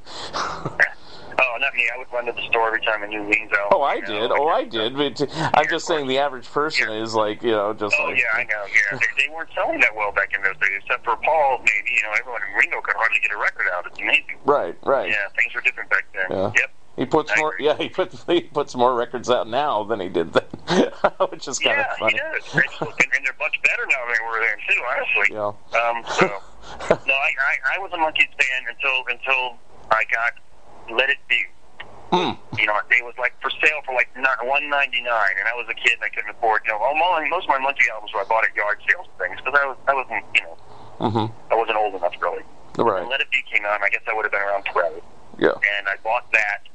[1.35, 1.89] Oh, not me.
[1.93, 3.69] I would run to the store every time a new Leans out.
[3.71, 4.29] Oh, I you know, did.
[4.29, 4.95] like Oh, I did.
[4.95, 5.27] But
[5.57, 7.01] I'm just saying the average person Yeah.
[7.01, 8.17] is like, you know, just Oh like.
[8.19, 8.63] yeah, I know.
[8.69, 11.57] Yeah, they, they weren't selling that well back in those days, except for Paul.
[11.59, 13.85] Maybe you know everyone in Ringo could hardly get a record out.
[13.87, 14.37] It's amazing.
[14.45, 15.09] Right, right.
[15.09, 16.25] Yeah, things were different back then.
[16.29, 16.51] Yeah.
[16.55, 16.71] Yep.
[16.95, 17.53] He puts I more.
[17.53, 17.65] agree.
[17.65, 20.45] Yeah, he puts he puts more records out now than he did then,
[21.29, 22.13] which is kind Yeah, of funny.
[22.13, 22.53] he does.
[22.53, 24.81] and, and they're much better now than they were then too.
[24.93, 25.27] Honestly.
[25.35, 25.79] Yeah.
[25.81, 26.03] Um.
[26.13, 26.25] So
[27.07, 29.57] no, I, I I was a Monkees fan until until
[29.91, 30.33] I got
[30.97, 31.43] Let It Be.
[32.13, 32.37] Hmm.
[32.61, 34.07] You know, it was like for sale for like
[34.43, 36.61] one ninety nine, and I was a kid and I couldn't afford.
[36.65, 39.07] You know, all my, most of my Monkee albums were I bought at yard sales
[39.09, 40.55] and things because I was I wasn't you know
[41.09, 42.43] hmm I wasn't old enough really.
[42.77, 43.07] Right.
[43.09, 45.01] Let It Be came out, I guess I would have been around twelve.
[45.39, 45.57] Yeah.
[45.79, 46.69] and I bought that,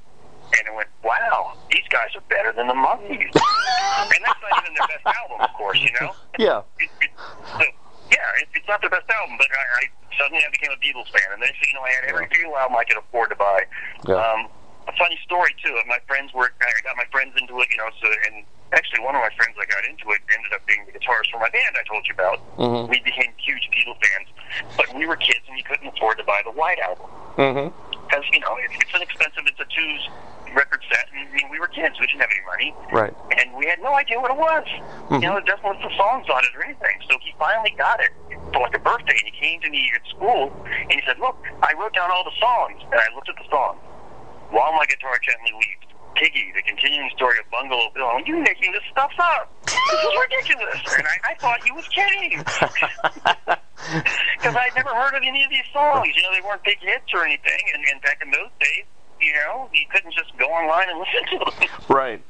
[0.59, 3.31] and it went, wow, these guys are better than the Monkees.
[3.31, 6.11] and that's not even their best album, of course, you know.
[6.39, 6.67] Yeah.
[6.83, 7.11] It, it,
[7.55, 7.65] so,
[8.11, 9.83] yeah, it, it's not their best album, but I, I
[10.19, 12.77] suddenly I became a Beatles fan, and then you know I had every Beatles album
[12.77, 13.63] I could afford to buy.
[14.07, 14.19] Yeah.
[14.19, 14.51] Um,
[14.89, 15.77] a funny story too.
[15.87, 17.93] My friends were I got my friends into it, you know.
[18.01, 20.93] So and actually one of my friends I got into it ended up being the
[20.97, 22.41] guitarist for my band I told you about.
[22.57, 22.89] Mhm.
[22.89, 24.29] We became huge Beatles fans,
[24.77, 27.07] but we were kids and we couldn't afford to buy the White Album
[27.37, 27.69] hmm
[28.09, 29.45] because you know it's, it's an expensive.
[29.47, 30.09] It's a two's
[30.55, 31.99] record set, and I mean, we were kids.
[32.01, 33.15] We didn't have any money, Right.
[33.39, 34.65] and we had no idea what it was.
[34.67, 35.21] You mm-hmm.
[35.21, 37.01] know, it doesn't list the songs on it or anything.
[37.11, 38.11] So he finally got it
[38.53, 41.37] for like a birthday, and he came to me at school, and he said, "Look,
[41.63, 43.81] I wrote down all the songs." And I looked at the songs.
[44.51, 48.07] While my guitar gently weeps, Piggy, the continuing story of Bungalow Bill.
[48.07, 49.53] Are you making this stuff up?
[49.67, 50.81] This is ridiculous.
[50.97, 52.43] And I, I thought he was kidding.
[54.37, 56.09] Because I'd never heard of any of these songs.
[56.15, 57.61] You know, they weren't big hits or anything.
[57.75, 58.85] And, and back in those days,
[59.21, 61.69] you know, you couldn't just go online and listen to them.
[61.89, 62.23] Right.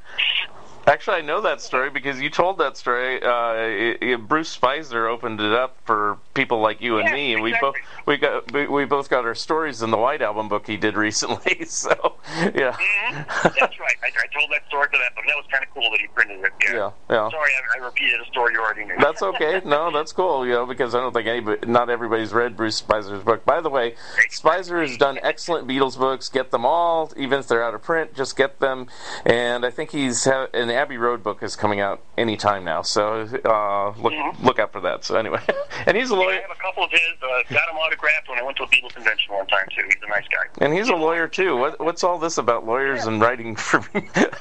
[0.88, 3.22] Actually, I know that story because you told that story.
[3.22, 7.34] Uh, it, it- Bruce Spizer opened it up for people like you and Yeah, me,
[7.34, 7.74] and we both
[8.06, 11.56] we got we, both got our stories in the White Album book he did recently.
[11.68, 12.16] So,
[12.54, 13.96] yeah, hmm That's right.
[14.02, 16.06] I, I told that story to that, but that was kind of cool that he
[16.08, 16.52] printed it.
[16.62, 16.74] Yeah.
[16.74, 17.30] yeah, yeah.
[17.30, 18.94] Sorry, I, I repeated a story you already knew.
[18.98, 19.60] That's okay.
[19.64, 20.46] No, that's cool.
[20.46, 23.44] You know, because I don't think anybody, not everybody's read Bruce Spizer's book.
[23.44, 23.94] By the way,
[24.30, 26.28] Spizer has done excellent Beatles books.
[26.28, 28.14] Get them all, even if they're out of print.
[28.14, 28.88] Just get them.
[29.24, 32.82] And I think he's ha- an Abbey Road book is coming out anytime now.
[32.82, 35.04] So uh, look look out for that.
[35.04, 35.40] So anyway,
[35.86, 36.38] and he's a lawyer.
[36.38, 37.00] I have a couple of his.
[37.20, 39.82] Uh, got him autographed when I went to a Beatles convention one time too.
[39.86, 40.64] He's a nice guy.
[40.64, 41.56] And he's a lawyer too.
[41.56, 43.78] What, what's all this about lawyers and writing for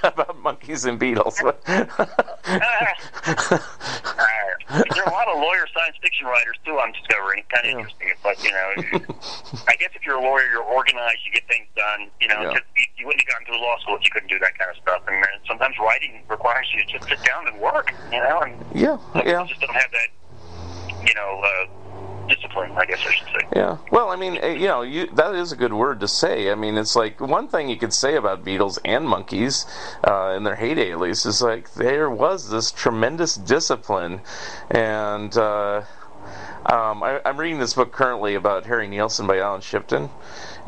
[0.04, 1.42] about Monkees and Beatles?
[4.68, 6.78] There are a lot of lawyer science fiction writers too.
[6.78, 7.42] I'm discovering.
[7.50, 8.08] Kind of interesting.
[8.12, 8.68] It's like you know,
[9.68, 11.20] I guess if you're a lawyer, you're organized.
[11.26, 12.10] You get things done.
[12.20, 12.60] You know, Yeah.
[12.76, 14.76] you, you wouldn't have gotten through law school if you couldn't do that kind of
[14.84, 15.02] stuff.
[15.08, 17.94] And uh, sometimes writing requires you to just sit down and work.
[18.12, 19.46] You know, and yeah, yeah.
[19.48, 21.08] just don't have that.
[21.08, 22.72] You know, uh, discipline.
[22.74, 23.48] I guess I should say.
[23.56, 23.78] Yeah.
[23.92, 26.52] Well, I mean, eh, you know, you, that is a good word to say.
[26.52, 29.66] I mean, it's like one thing you could say about Beatles and Monkees,
[30.08, 34.22] uh, in their heyday at least, is like there was this tremendous discipline,
[34.70, 35.84] and uh,
[36.66, 40.10] um, I, I'm reading this book currently about Harry Nilsson by Alyn Shipton,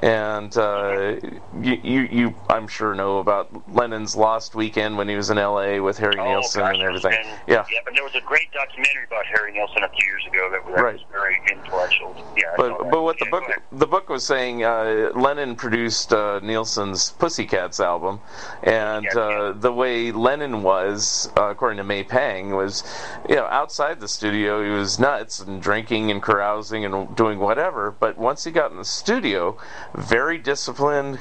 [0.02, 1.16] and uh,
[1.62, 5.80] you, you, you, I'm sure know about Lennon's Lost Weekend when he was in L.A.
[5.80, 7.14] with Harry Nilsson Oh, gosh, and everything.
[7.14, 7.66] and- yeah.
[7.72, 10.66] Yeah, but there was a great documentary about Harry Nilsson a few years ago that,
[10.76, 10.94] that Right.
[10.94, 12.16] was very influential.
[12.38, 17.12] Yeah, But but what the book the book was saying, uh, Lennon produced uh, Nilsson's
[17.12, 18.20] Pussycats album,
[18.64, 19.54] and Pussycats, uh, yeah.
[19.56, 22.84] the way Lennon was, uh, according to May Pang, was
[23.28, 27.92] you know outside the studio he was nuts and drinking and carousing and doing whatever.
[27.92, 29.58] But once he got in the studio,
[29.96, 31.20] very disciplined,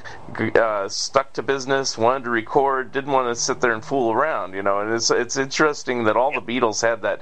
[0.56, 4.54] uh, stuck to business, wanted to record, didn't want to sit there and fool around.
[4.54, 7.20] You know, and it's it's interesting that all the Beatles had that,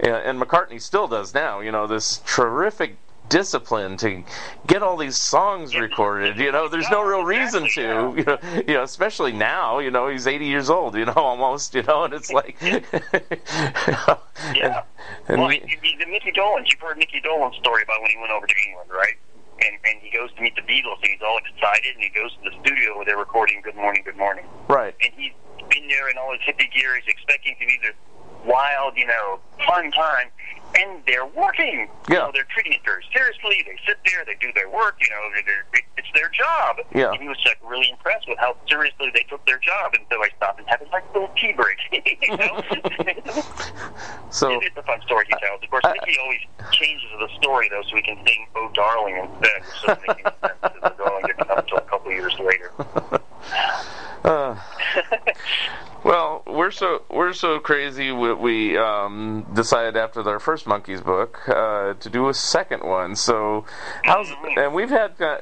[0.00, 1.60] and McCartney still does now.
[1.60, 2.96] You know, this terrific
[3.28, 4.22] discipline to
[4.68, 6.38] get all these songs recorded.
[6.38, 8.14] You know, there's no real reason to.
[8.16, 8.38] You know,
[8.68, 9.78] you know, especially now.
[9.80, 10.94] You know, he's 80 years old.
[10.96, 11.74] You know, almost.
[11.74, 12.56] You know, and it's like.
[14.54, 14.82] Yeah.
[15.28, 15.60] and well, we-
[15.98, 18.90] the, Mickey Dolenz, you've heard Mickey Dolenz story about when he went over to England,
[18.90, 19.14] right?
[19.60, 22.32] And and he goes to meet the Beatles, and he's all excited, and he goes
[22.42, 24.94] to the studio where they're recording "Good Morning, Good Morning," Right.
[25.02, 25.32] and he's
[25.70, 26.94] been there in all his hippie gear.
[26.96, 27.94] He's expecting to be this
[28.44, 30.28] wild, you know, fun time,
[30.78, 31.88] and they're working.
[32.08, 32.18] You Yeah.
[32.26, 33.62] know, they're treating it very seriously.
[33.66, 34.96] They sit there, they do their work.
[35.00, 35.30] You know,
[35.96, 36.76] it's their job.
[36.94, 37.10] Yeah.
[37.12, 40.22] And he was like really impressed with how seriously they took their job, and so
[40.22, 41.78] I stopped and had a like little tea break.
[42.22, 42.62] you know?
[44.30, 45.62] So It- it's a fun story he tells.
[45.62, 46.40] Of course, I- Mickey always
[46.72, 50.80] changes the story though, so we can sing "Oh Darling" instead, which doesn't sense because
[50.82, 52.70] "Oh Darling" until a couple years later.
[54.26, 54.58] Uh,
[56.04, 58.10] well, we're so we're so crazy.
[58.10, 63.14] We, we um, decided after our first Monkees book uh, to do a second one.
[63.14, 63.64] So,
[64.02, 65.20] how's and we've had.
[65.20, 65.38] Uh,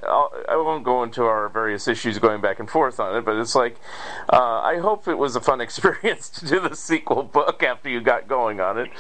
[0.49, 3.55] I won't go into our various issues going back and forth on it, but it's
[3.55, 3.81] like
[4.31, 8.03] uh, I hope it was a fun experience to do the sequel book after you
[8.03, 8.91] got going on it.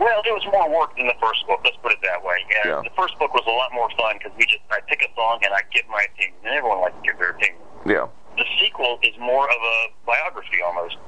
[0.00, 1.60] Well, it was more work than the first book.
[1.64, 2.36] Let's put it that way.
[2.64, 2.82] Yeah.
[2.82, 5.38] The first book was a lot more fun because we just I pick a song
[5.44, 7.62] and I give my opinion, and everyone likes to give their opinion.
[7.86, 8.06] Yeah,
[8.38, 10.62] The sequel is more of a biography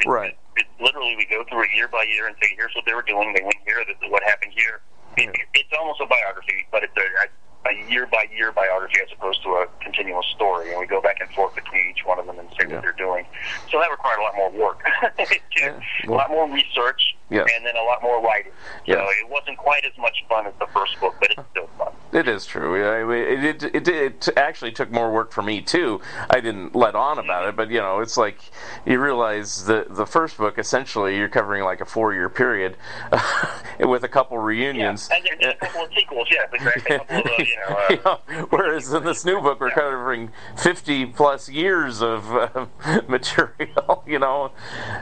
[0.07, 0.25] almost.
[0.25, 0.37] It, Right.
[0.57, 2.95] It, it literally we go through it year by year and say, here's what they
[2.95, 3.33] were doing.
[3.35, 3.85] They went here.
[3.87, 4.81] This is what happened here.
[5.17, 9.43] It, it's almost a biography, but it's a, a, year by year biography as opposed
[9.45, 10.71] to a continuous story.
[10.71, 12.75] And we go back and forth between each one of them and say Yeah.
[12.75, 13.25] what they're doing.
[13.71, 14.83] So that required a lot more work.
[15.57, 15.79] Yeah.
[16.09, 17.49] a lot more research, Yes.
[17.55, 18.51] and then a lot more writing.
[18.87, 21.93] So it wasn't quite as much fun as the first book, but it's still fun.
[22.13, 22.75] It is true.
[22.75, 26.01] It, it, it, it actually took more work for me too.
[26.29, 27.51] I didn't let on about mm-hmm.
[27.51, 28.39] it, but you know, it's like
[28.87, 32.77] you realize the the first book essentially you're covering like a four year period
[33.81, 35.09] with a couple reunions.
[35.13, 36.97] And there's a couple of sequels, yeah, exactly.
[36.97, 41.49] Of, uh, you know, uh, Yeah, Whereas in this new book, we're covering 50 plus
[41.49, 42.67] years of uh,
[43.09, 44.53] material, you know,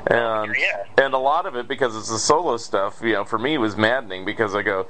[0.07, 0.85] and Yeah.
[1.05, 3.01] and a lot of it because it's the solo stuff.
[3.03, 4.87] You know, for me was maddening because I go,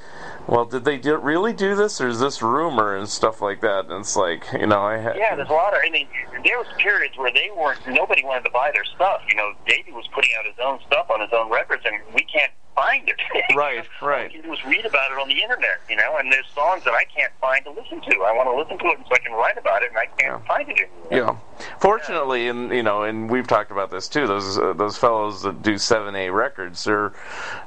[0.47, 3.87] well, did they do, really do this, or is this rumor and stuff like that?
[3.87, 5.80] And it's like, you know, I had Yeah, there's a lot of.
[5.85, 6.09] I mean,
[6.45, 7.78] there was periods where they weren't.
[7.89, 9.22] Nobody wanted to buy their stuff.
[9.28, 12.22] You know, Davey was putting out his own stuff on his own records, and we
[12.24, 13.16] can't find it.
[13.55, 14.31] Right, right.
[14.31, 15.81] All you can do is read about it on the internet.
[15.91, 18.16] You know, and there's songs that I can't find to listen to.
[18.23, 20.41] I want to listen to it so I can write about it, and I can't
[20.41, 20.49] Yeah.
[20.49, 21.37] find it anywhere.
[21.61, 21.66] Yeah.
[21.81, 24.27] Fortunately, and you know, and we've talked about this too.
[24.27, 27.12] Those uh, those fellows that do seven A records are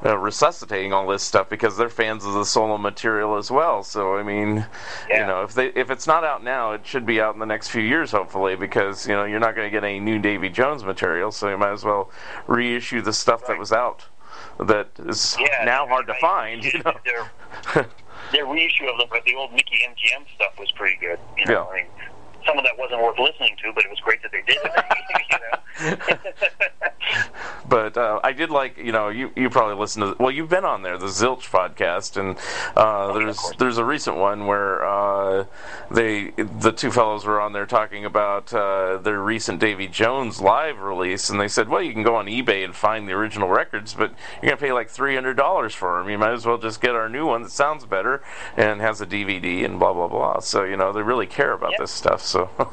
[0.04, 3.84] uh, resuscitating all this stuff because they're fans of the solo material as well.
[3.84, 4.66] So I mean,
[5.10, 7.46] you know, if they if it's not out now, it should be out in the
[7.46, 10.50] next few years, hopefully, because you know you're not going to get any new Davy
[10.50, 12.10] Jones material, so you might as well
[12.48, 14.06] reissue the stuff that was out
[14.60, 16.64] that is Yeah, now hard to I- find.
[16.64, 16.94] You know.
[17.06, 17.86] Their,
[18.32, 21.20] their reissue of the, the old Mickey MGM stuff was pretty good.
[21.38, 21.64] You know, Yeah.
[21.72, 21.86] I mean,
[22.46, 24.72] some of that wasn't worth listening to, but it was great that they did it.
[25.32, 26.20] you know?
[27.68, 30.24] But uh, I did like, you know, you, you probably listened to.
[30.24, 32.38] Well, you've been on there, the Zilch podcast, and
[32.76, 33.56] uh, there's course.
[33.58, 35.46] there's a recent one where uh,
[35.90, 40.80] they the two fellows were on there talking about uh, their recent Davy Jones live
[40.80, 43.94] release, and they said, well, you can go on eBay and find the original records,
[43.96, 46.10] but you're gonna pay like three hundred dollars for them.
[46.10, 48.22] You might as well just get our new one that sounds better
[48.56, 50.40] and has a DVD and blah blah blah.
[50.40, 51.80] So you know they really care about Yep.
[51.80, 52.22] this stuff.
[52.22, 52.35] So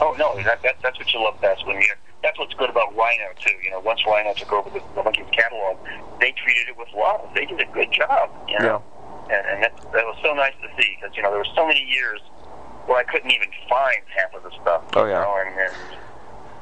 [0.00, 1.92] Oh no, that, that that's what you love best when you.
[2.22, 3.52] That's what's good about Rhino too.
[3.62, 5.76] You know, once Rhino took over the, the Monkees catalog,
[6.20, 7.28] they treated it with love.
[7.34, 8.32] They did a good job.
[8.48, 8.82] You know,
[9.28, 11.66] and, and that that was so nice to see because you know there were so
[11.66, 12.20] many years
[12.86, 14.84] where I couldn't even find half of the stuff.
[14.96, 15.20] Oh, you yeah.
[15.20, 15.74] know, and, and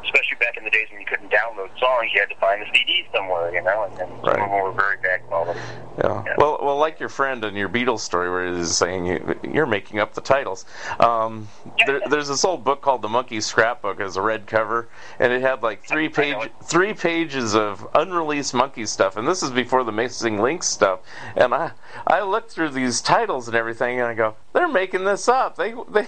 [0.04, 2.66] especially back in the days when you couldn't download songs, you had to find the
[2.72, 3.52] CD somewhere.
[3.52, 4.40] You know, and, and some Right.
[4.40, 5.60] of them were very bad quality.
[5.98, 6.22] Yeah.
[6.26, 6.34] Yeah.
[6.38, 9.98] Well, well, like your friend in your Beatles story, where he's saying you, you're making
[9.98, 10.64] up the titles.
[11.00, 11.48] Um,
[11.86, 14.88] there, there's this old book called The Monkey Scrapbook, as a red cover,
[15.18, 19.50] and it had like three page, three pages of unreleased Monkee stuff, and this is
[19.50, 21.00] before the Missing Links stuff.
[21.36, 21.72] And I,
[22.06, 25.56] I looked through these titles and everything, and I go, they're making this up.
[25.56, 26.06] They, they,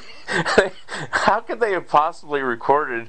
[0.57, 0.73] they
[1.11, 3.09] how could they have possibly recorded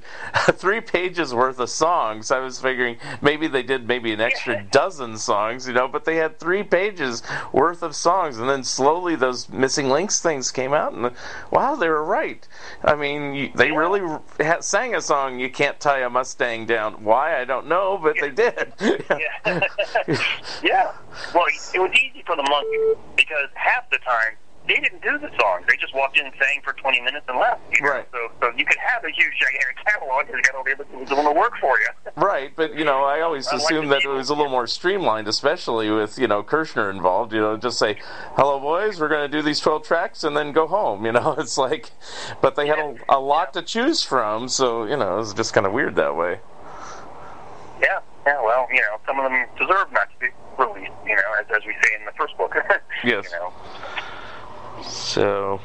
[0.52, 2.30] three pages worth of songs?
[2.30, 6.14] I was figuring maybe they did maybe an extra dozen songs, you know, but they
[6.14, 10.92] had three pages worth of songs, and then slowly those missing links things came out,
[10.92, 11.10] and
[11.50, 12.46] wow, they were right.
[12.84, 14.00] I mean, they really
[14.40, 15.40] ha- sang a song.
[15.40, 17.02] You can't tie a Mustang down.
[17.02, 18.72] Why I don't know, but they did.
[19.12, 19.60] Yeah.
[20.62, 20.92] yeah.
[21.34, 24.36] Well, it was easy for the monkey because half the time
[24.68, 25.64] they didn't do the songs.
[25.68, 27.60] They just walked in and sang for 20 minutes and left.
[27.72, 27.90] You know?
[27.92, 28.08] Right.
[28.12, 30.84] So, so you could have a huge, gigantic catalog because you got all the other
[30.84, 31.88] people doing the work for you.
[32.14, 35.28] Right, but you know, I always I assumed that it was a little more streamlined,
[35.28, 37.32] especially with you know Kirshner involved.
[37.32, 37.96] You know, just say,
[38.36, 41.34] "Hello, boys, we're going to do these twelve tracks and then go home." You know,
[41.38, 41.90] it's like,
[42.40, 45.52] but they had a, a lot to choose from, so you know, it was just
[45.54, 46.40] kind of weird that way.
[47.80, 48.00] Yeah.
[48.26, 48.40] Yeah.
[48.42, 50.92] Well, you know, some of them deserve not to be released.
[51.06, 52.54] You know, as, as we say in the first book.
[53.04, 53.24] Yes.
[53.24, 53.52] You know.
[54.84, 55.60] So,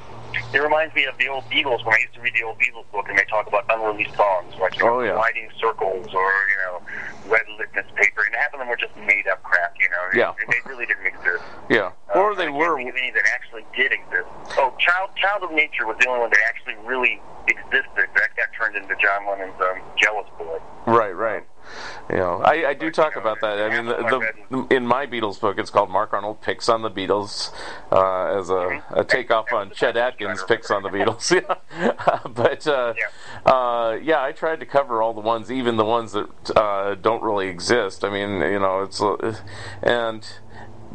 [0.53, 2.85] It reminds me of the old Beatles when I used to read the old Beatles
[2.91, 5.13] book and they talk about unreleased songs, like Oh, yeah.
[5.13, 6.81] Gliding Circles or you know,
[7.27, 9.73] Red Litmus Paper, and half of them were just made up crap.
[9.79, 10.33] You know, Yeah.
[10.41, 11.43] and they really didn't exist.
[11.69, 11.91] Yeah.
[12.15, 12.77] Uh, Or they were.
[12.77, 14.27] think of any that actually did exist.
[14.57, 18.07] Oh, Child Child of Nature was the only one that actually really existed.
[18.15, 20.59] That got turned into John Lennon's um, Jealous Boy.
[20.85, 21.43] Right, right.
[22.09, 23.59] You know, I, I do talk about that.
[23.59, 26.89] I mean, the, the, in my Beatles book, it's called Mark Arnold picks on the
[26.91, 27.53] Beatles
[27.91, 31.27] uh, as a, a takeoff on Chet Atkins picks on the Beatles.
[31.77, 32.93] Yeah, but uh,
[33.45, 37.21] uh, yeah, I tried to cover all the ones, even the ones that uh, don't
[37.21, 38.03] really exist.
[38.03, 39.35] I mean, you know, it's uh,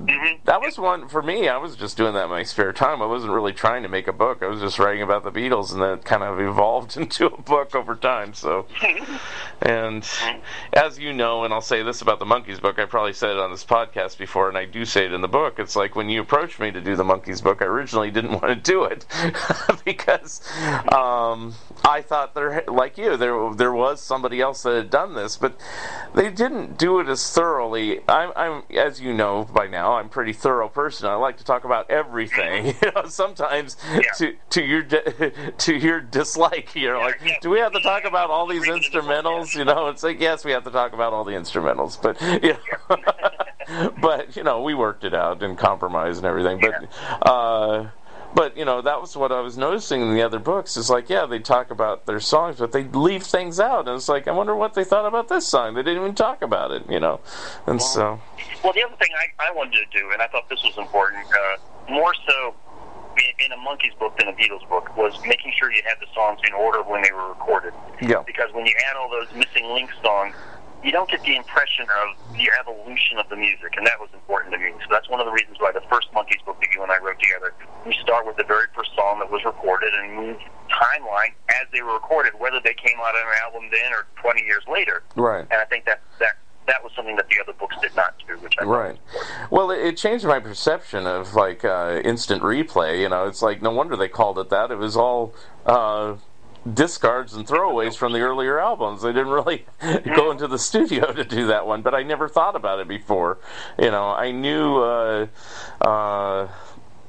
[0.09, 1.49] and that was one for me.
[1.49, 3.01] I was just doing that in my spare time.
[3.03, 4.43] I wasn't really trying to make a book.
[4.43, 7.75] I was just writing about the Beatles, and that kind of evolved into a book
[7.75, 8.35] over time.
[8.35, 8.67] So,
[9.63, 10.09] and
[10.73, 13.39] as you know, and I'll say this about the Monkees book, I probably said it
[13.39, 15.59] on this podcast before, and I do say it in the book.
[15.59, 18.49] It's like when you approached me to do the Monkees book, I originally didn't want
[18.49, 19.05] to do it
[19.85, 20.41] because
[20.93, 25.37] um, I thought there, like you, there there was somebody else that had done this,
[25.37, 25.57] but
[26.15, 28.01] they didn't do it as thoroughly.
[28.09, 31.09] I'm, I'm as you know by now, I'm a pretty thorough person.
[31.09, 32.67] I like to talk about everything.
[32.83, 33.77] you know, sometimes
[34.19, 34.83] to to your
[35.59, 36.75] to your dislike.
[36.75, 39.55] You know, like, do we have to talk about all these instrumentals?
[39.55, 42.57] You know, it's like yes, we have to talk about all the instrumentals, but you
[42.89, 46.61] know, but you know, we worked it out and compromise and everything.
[46.61, 47.89] But uh,
[48.35, 50.77] but you know, that was what I was noticing in the other books.
[50.77, 54.09] Is like, yeah, they talk about their songs, but they leave things out, and it's
[54.09, 55.75] like, I wonder what they thought about this song.
[55.75, 57.21] They didn't even talk about it, you know,
[57.67, 58.21] and so.
[58.63, 61.27] Well, the other thing I, I wanted to do, and I thought this was important,
[61.27, 62.55] uh, more so
[63.19, 66.13] in, in a Monkees book than a Beatles book, was making sure you had the
[66.15, 67.75] songs in order when they were recorded.
[68.01, 68.23] Yeah.
[68.27, 70.35] Because when you add all those missing link songs,
[70.83, 74.53] you don't get the impression of the evolution of the music, and that was important
[74.55, 74.73] to me.
[74.81, 76.99] So that's one of the reasons why the first Monkees book that you and I
[76.99, 77.55] wrote together,
[77.87, 80.39] we start with the very first song that was recorded and move
[80.71, 84.43] timeline as they were recorded, whether they came out on an album then or 20
[84.43, 85.03] years later.
[85.15, 85.47] Right.
[85.51, 88.35] And I think that that that was something that the other books did not do,
[88.39, 88.99] which I Right.
[89.51, 93.01] Well, it, it changed my perception of like uh, instant replay.
[93.01, 94.71] You know, it's like no wonder they called it that.
[94.71, 95.35] It was all
[95.67, 96.15] uh,
[96.71, 99.03] discards and throwaways from the earlier albums.
[99.03, 99.67] They didn't really
[100.17, 103.39] go into the studio to do that one, but I never thought about it before.
[103.79, 104.79] You know, I knew.
[104.79, 105.27] Uh,
[105.81, 106.49] uh,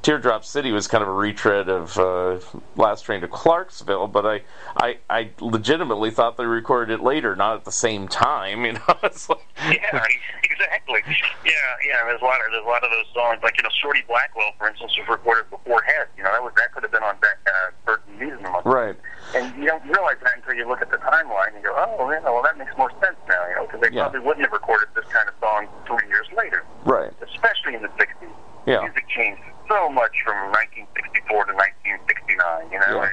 [0.03, 2.37] Teardrop City was kind of a retread of uh,
[2.75, 4.41] Last Train to Clarksville, but I,
[4.75, 8.65] I, I legitimately thought they recorded it later, not at the same time.
[8.73, 10.03] You know, it's like, Yeah,
[10.43, 11.01] exactly.
[11.45, 11.51] Yeah,
[11.87, 12.03] yeah.
[12.05, 14.51] There's a lot of there's a lot of those songs, like you know, Shorty Blackwell,
[14.57, 16.07] for instance, was recorded before Head.
[16.17, 18.95] You know, that was that could have been on that uh, Burton Music right,
[19.35, 22.09] And you don't realize that until you look at the timeline and you go, oh,
[22.11, 23.47] yeah, well, that makes more sense now.
[23.49, 24.03] You know, because they Yeah.
[24.03, 27.89] probably wouldn't have recorded this kind of song three years later, right, especially in the
[27.97, 28.29] '60s.
[28.65, 28.81] yeah.
[28.81, 32.71] Music changed so much from 1964 to 1969.
[32.71, 33.01] You know.
[33.03, 33.09] Yeah.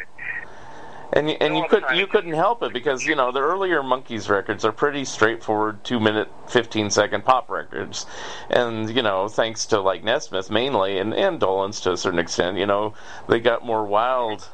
[1.12, 4.28] And you, and you could you couldn't help it because you know the earlier Monkees
[4.28, 8.06] records are pretty straightforward two minute fifteen second pop records,
[8.48, 12.58] and you know thanks to like Nesmith mainly and and Dolenz to a certain extent
[12.58, 12.94] you know
[13.28, 14.48] they got more wild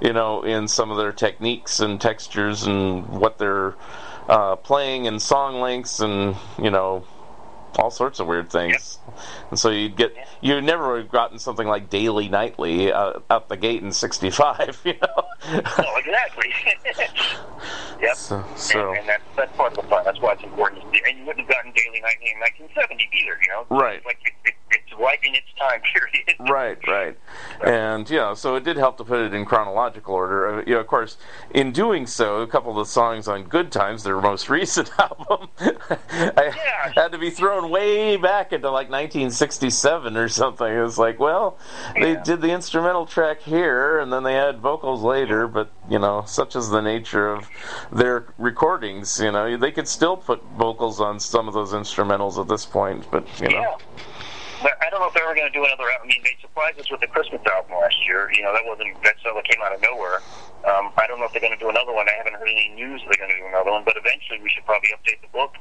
[0.00, 3.74] you know in some of their techniques and textures and what they're
[4.28, 7.04] uh, playing and song lengths and you know
[7.76, 8.98] all sorts of weird things.
[9.50, 13.48] And so you'd get you never would have gotten something like Daily Nightly uh, out
[13.48, 15.24] the gate in '65, you know.
[15.78, 16.52] Oh, exactly.
[18.02, 18.16] yep.
[18.16, 20.02] So- so- and, and that's that's part of the fun.
[20.04, 20.82] That's why it's important.
[20.84, 23.38] And you wouldn't have gotten Daily Night in 1970 either.
[23.42, 23.66] You know.
[23.76, 24.04] Right.
[24.04, 24.90] Like it, it, it's
[25.26, 26.50] in its time period.
[26.50, 27.16] right, right,
[27.64, 30.46] and you know, so it did help to put it in chronological order.
[30.60, 31.16] Uh, you know, of course,
[31.52, 35.48] in doing so, a couple of the songs on "Good Times," their most recent album,
[35.60, 36.92] I Yeah.
[36.94, 40.66] had to be thrown way back into like 1967 or something.
[40.66, 41.58] It was like, well,
[41.94, 42.22] they Yeah.
[42.22, 45.46] did the instrumental track here, and then they had vocals later.
[45.46, 47.50] But you know, such is the nature of
[47.92, 49.20] their recordings.
[49.20, 53.06] You know, they could still put vocals on some of those instrumentals at this point,
[53.10, 53.60] but you know.
[53.60, 53.76] Yeah.
[54.60, 55.88] I don't know if they're ever going to do another.
[55.88, 56.04] Album.
[56.04, 58.28] I mean, they surprised us with the Christmas album last year.
[58.32, 59.16] You know, that wasn't that
[59.48, 60.20] came out of nowhere.
[60.68, 62.08] Um, I don't know if they're going to do another one.
[62.08, 63.84] I haven't heard any news they're going to do another one.
[63.84, 65.56] But eventually, we should probably update the book.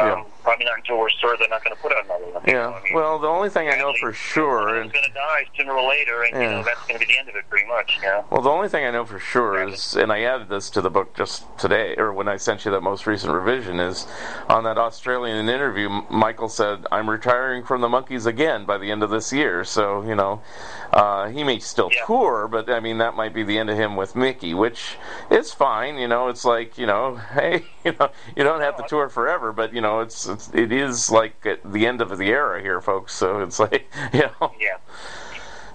[0.00, 0.24] Um, Yeah.
[0.42, 2.42] Probably not until we're sure they're not going to put out another one.
[2.48, 2.68] Yeah.
[2.70, 5.72] I mean, Well, the only thing I know for sure, and going to die sooner
[5.72, 7.96] or later, and you know that's going to be the end of it, pretty much.
[8.02, 8.24] You know.
[8.28, 10.90] well, the only thing I know for sure is, and I added this to the
[10.90, 14.08] book just today, or when I sent you that most recent revision, is
[14.48, 19.04] on that Australian interview, Michael said, "I'm retiring from the Monkees again by the end
[19.04, 20.42] of this year." So you know,
[20.92, 22.04] uh, he may still Yeah.
[22.04, 24.96] tour, but I mean that might be the end of him with Mickey, which
[25.30, 25.98] is fine.
[25.98, 29.52] You know, it's like you know, hey, you know, you don't have to tour forever,
[29.52, 32.80] but you know, it's, it's it is like at the end of the era here,
[32.80, 33.12] folks.
[33.12, 34.52] So it's like you know.
[34.60, 34.78] Yeah.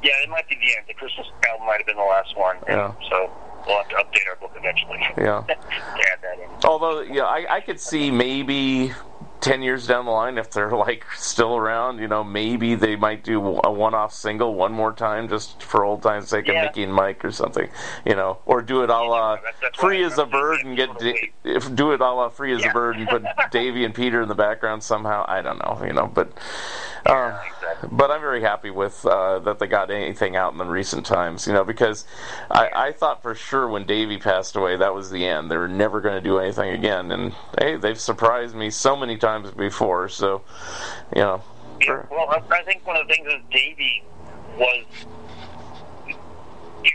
[0.03, 0.85] Yeah, it might be the end.
[0.87, 2.57] The Christmas album might have been the last one.
[2.67, 2.93] Yeah.
[3.09, 3.31] So
[3.65, 4.99] we'll have to update our book eventually.
[5.17, 5.41] Yeah.
[5.47, 6.49] to add that in.
[6.63, 8.93] Although, yeah, I, I could see maybe
[9.41, 11.99] ten years down the line if they're like still around.
[11.99, 16.01] You know, maybe they might do a one-off single one more time just for old
[16.03, 16.63] times' sake, of Yeah.
[16.63, 17.69] Mickey and Mike or something.
[18.05, 20.97] You know, or do it a la that's- that's free as a bird and get
[20.97, 24.21] Da- if do it a la free as a bird and put Davy and Peter
[24.21, 25.25] in the background somehow.
[25.27, 25.81] I don't know.
[25.85, 26.27] You know, but.
[27.05, 27.89] Um, Yeah, exactly.
[27.93, 31.47] but I'm very happy with uh, that they got anything out in the recent times,
[31.47, 32.05] you know, because
[32.51, 35.49] I, I thought for sure when Davy passed away that was the end.
[35.49, 39.15] They were never going to do anything again, and hey, they've surprised me so many
[39.15, 39.26] times
[39.57, 40.09] before.
[40.09, 40.41] So,
[41.15, 41.41] you know,
[41.81, 44.03] Yeah, well, I, think one of the things is Davy
[44.57, 44.85] was.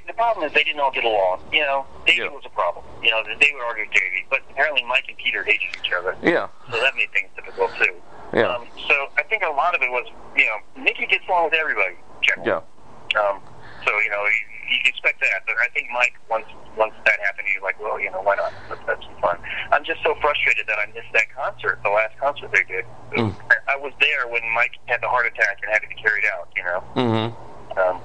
[0.07, 1.41] The problem is they didn't all get along.
[1.53, 2.29] You know, Davy Yeah.
[2.29, 2.85] was a problem.
[3.03, 6.17] You know, they would argue with Davy, but apparently Mike and Peter hated each other,
[6.23, 7.95] yeah, so that made things difficult too.
[8.33, 10.07] yeah, Um, so I think a lot of it was,
[10.37, 11.97] you know, Mickey gets along with everybody.
[12.23, 12.49] Generally.
[13.15, 13.41] yeah, Um,
[13.85, 14.25] so you know,
[14.73, 16.47] you, expect that, but I think Mike once
[16.77, 18.53] once that happened, he's like, well, you know, why not?
[18.71, 19.39] Let's have some fun.
[19.71, 22.85] I'm just so frustrated that I missed that concert, the last concert they did.
[23.13, 23.37] Mm.
[23.53, 26.25] I, I was there when Mike had the heart attack and had to be carried
[26.33, 26.49] out.
[26.57, 27.29] You know, mm-hmm.
[27.79, 28.01] um,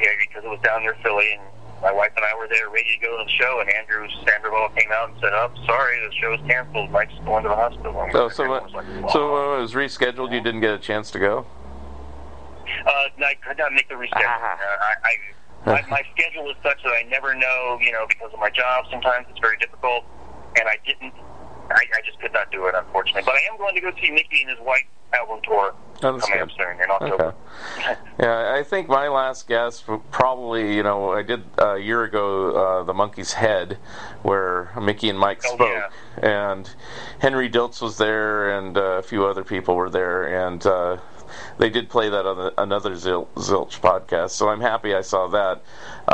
[0.00, 1.44] yeah, because it was down near Philly, and
[1.82, 4.68] my wife and I were there, ready to go to the show, and Andrew Sandoval
[4.76, 6.90] came out and said, "Oh, sorry, the show's canceled.
[6.90, 9.74] Mike's going to the hospital." And Oh, so what, like, so "Wow." when it was
[9.74, 11.46] rescheduled, you didn't get a chance to go.
[12.86, 14.24] Uh, I could not make the reschedule.
[14.24, 14.54] Ah.
[14.54, 15.14] Uh, I, I,
[15.66, 18.86] my, my schedule is such that I never know, you know, because of my job.
[18.90, 20.04] Sometimes it's very difficult,
[20.58, 21.12] and I didn't.
[21.70, 23.22] I, I just could not do it, unfortunately.
[23.24, 26.40] But I am going to go see Mickey and his White album tour Oh, coming
[26.40, 26.56] up good.
[26.56, 27.34] soon in October.
[28.18, 32.50] Yeah, I think my last guess probably, you know, I did uh, a year ago
[32.80, 33.78] uh, the Monkey's Head,
[34.22, 35.92] where Mickey and Mike Oh, spoke,
[36.22, 36.74] and
[37.18, 40.96] Henry Diltz was there, and uh, a few other people were there, and uh,
[41.58, 44.30] they did play that on the, another Zil- Zilch podcast.
[44.30, 45.62] So I'm happy I saw that.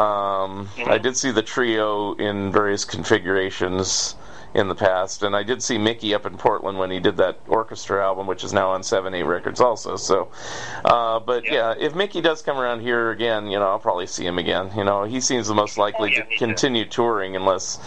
[0.00, 4.14] Um, I did see the trio in various configurations
[4.54, 7.38] in the past, and I did see Mickey up in Portland when he did that
[7.46, 9.96] orchestra album, which is now on Seven Eight Records also.
[9.96, 10.30] So,
[10.84, 11.74] uh, but yeah.
[11.78, 11.86] Yeah.
[11.86, 14.70] if Mickey does come around here again, you know, I'll probably see him again.
[14.74, 16.46] You know, he seems the most likely Oh, yeah, to me too.
[16.46, 17.78] continue touring unless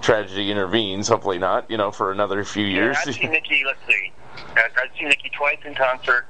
[0.00, 1.06] tragedy intervenes.
[1.06, 1.70] Hopefully not.
[1.70, 2.96] You know, for another few Yeah, years.
[3.06, 3.62] I've seen Mickey.
[3.64, 4.12] Let's see.
[4.56, 6.26] I've seen Mickey twice in concert.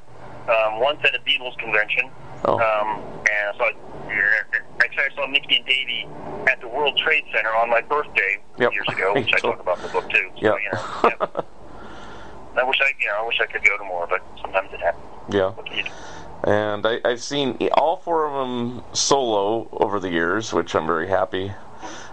[0.48, 2.08] Um, once at a Beatles convention.
[2.44, 2.54] Oh.
[2.54, 3.72] Um, and so I,
[4.80, 6.06] actually, I saw Mickey and Davy
[6.48, 8.72] at the World Trade Center on my birthday Yep.
[8.72, 10.30] years ago, which I talk about in the book too.
[10.36, 10.56] So, you know,
[11.04, 11.26] yeah.
[12.56, 14.80] I wish I, you know, I wish I could go to more, but sometimes it
[14.80, 15.04] happens.
[15.30, 15.50] yeah.
[15.50, 15.90] What can you do?
[16.44, 21.08] And I, I've seen all four of them solo over the years, which I'm very
[21.08, 21.52] happy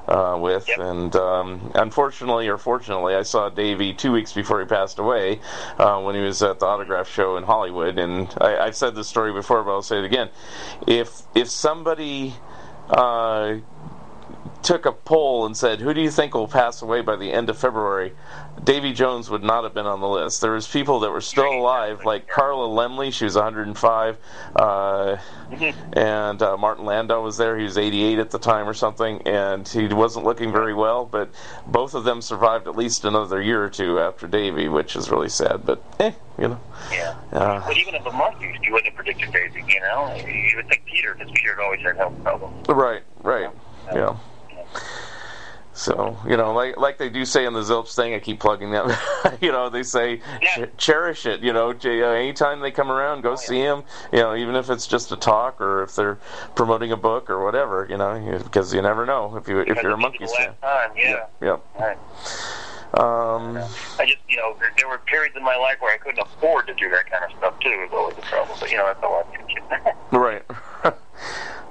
[0.07, 0.67] uh, with.
[0.67, 0.79] Yep.
[0.79, 5.39] And um, unfortunately, or fortunately, I saw Davy two weeks before he passed away
[5.77, 7.97] uh, when he was at the autograph show in Hollywood.
[7.97, 10.29] And I, I've said this story before, but I'll say it again.
[10.87, 12.33] If if somebody
[12.89, 13.55] uh,
[14.63, 17.49] took a poll and said, "Who do you think will pass away by the end
[17.49, 18.13] of February?"
[18.63, 20.41] Davy Jones would not have been on the list.
[20.41, 23.11] There was people that were still alive, like Carla Laemmle.
[23.11, 24.17] She was 105,
[24.55, 25.17] uh,
[25.93, 27.57] and uh, Martin Landau was there.
[27.57, 31.05] He was 88 at the time or something, and he wasn't looking very well.
[31.05, 31.29] But
[31.67, 35.29] both of them survived at least another year or two after Davy, which is really
[35.29, 35.65] sad.
[35.65, 36.59] But eh, you know.
[36.91, 37.15] Yeah.
[37.31, 40.13] Uh, But even of the Monkees, you wouldn't have predicted Davy, you know?
[40.15, 42.67] You would think Peter, because Peter had always had health problems.
[42.69, 43.49] Right, right.
[43.93, 44.15] Yeah.
[45.75, 48.71] So you know, like like they do say in the Zilch thing, I keep plugging
[48.71, 48.91] them.
[49.41, 50.65] you know, they say Yeah.
[50.65, 51.41] ch- cherish it.
[51.41, 53.83] You know, uh, anytime they come around, go see them.
[54.11, 56.19] You know, even if it's just a talk or if they're
[56.53, 57.87] promoting a book or whatever.
[57.89, 60.53] You know, because you never know if you if you're a Monkees fan.
[60.61, 61.25] time, yeah.
[61.41, 61.65] Yep.
[61.79, 61.97] Right.
[62.93, 63.57] Um,
[63.97, 66.67] I just, you know, there, there were periods in my life where I couldn't afford
[66.67, 67.69] to do that kind of stuff too.
[67.69, 70.43] It was always a trouble, but you know, that's all I Right.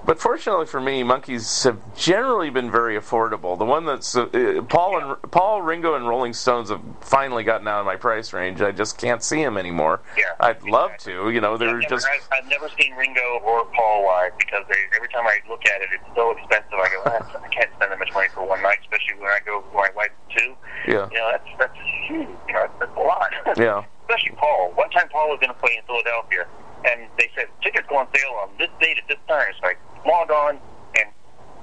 [0.05, 3.59] but fortunately for me, Monkees have generally been very affordable.
[3.59, 4.27] The one that's uh,
[4.69, 8.61] Paul and Paul Ringo and Rolling Stones have finally gotten out of my price range.
[8.61, 10.01] I just can't see them anymore.
[10.19, 11.31] Yeah, I'd love to.
[11.31, 14.65] You know, they're I've never, just I've, I've never seen Ringo or Paul live because
[14.69, 16.73] they, every time I look at it, it's so expensive.
[16.75, 19.39] I go, "Ah, I can't spend that much money for one night, especially when I
[19.45, 20.55] go with my wife too.
[20.87, 21.79] yeah, You know, that's that's
[22.09, 22.29] huge.
[22.49, 23.31] You know, that's a lot.
[23.57, 24.73] yeah, especially Paul.
[24.75, 26.47] One time Paul was going to play in Philadelphia,
[26.85, 29.47] and they said tickets go on sale on this date at this time.
[29.51, 30.59] It's like log on,
[30.97, 31.09] and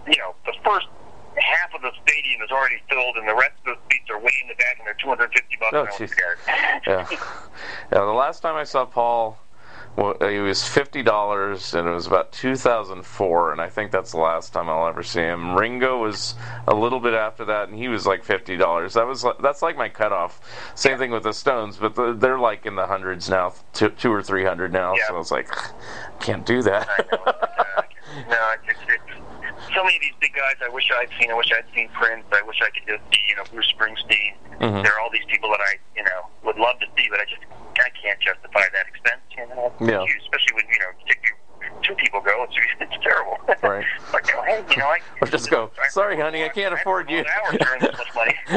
[0.08, 0.88] you know the first
[1.38, 4.34] half of the stadium is already filled, and the rest of the seats are way
[4.42, 5.74] in the back, and they're 250 bucks.
[5.74, 6.14] Oh, and I was jeez.
[6.88, 7.08] yeah.
[7.92, 8.06] Yeah.
[8.06, 9.38] The last time I saw Paul.
[9.96, 13.92] Well, it was fifty dollars, and it was about two thousand four, and I think
[13.92, 15.58] that's the last time I'll ever see him.
[15.58, 16.36] Ringo was
[16.68, 18.94] a little bit after that, and he was like fifty dollars.
[18.94, 20.40] That was that's like my cutoff.
[20.76, 24.12] Same thing with the Stones, but the, they're like in the hundreds now, two, two
[24.12, 24.94] or three hundred now.
[24.96, 25.08] Yeah.
[25.10, 25.50] So I was like,
[26.22, 26.88] can't do that.
[26.90, 27.24] I know.
[27.26, 27.82] Uh,
[28.30, 28.89] no, it's, it's
[29.80, 30.56] so many of these big guys.
[30.62, 31.32] I wish I'd seen.
[31.32, 32.26] I wish I'd seen Prince.
[32.36, 34.36] I wish I could just see, you know, Bruce Springsteen.
[34.60, 34.84] Mhm.
[34.84, 37.24] There are all these people that I, you know, would love to see, but I
[37.24, 37.40] just
[37.80, 39.22] I can't justify that expense.
[39.38, 40.04] You know, Yeah.
[40.04, 41.24] huge, especially when you know take
[41.82, 42.44] two, people go.
[42.44, 43.38] It's it's terrible.
[43.64, 43.86] Right.
[44.14, 47.20] like, you hey, you know, I Or just go, "Sorry, honey, I can't afford you."
[47.24, 48.36] I don't this much money.
[48.50, 48.52] I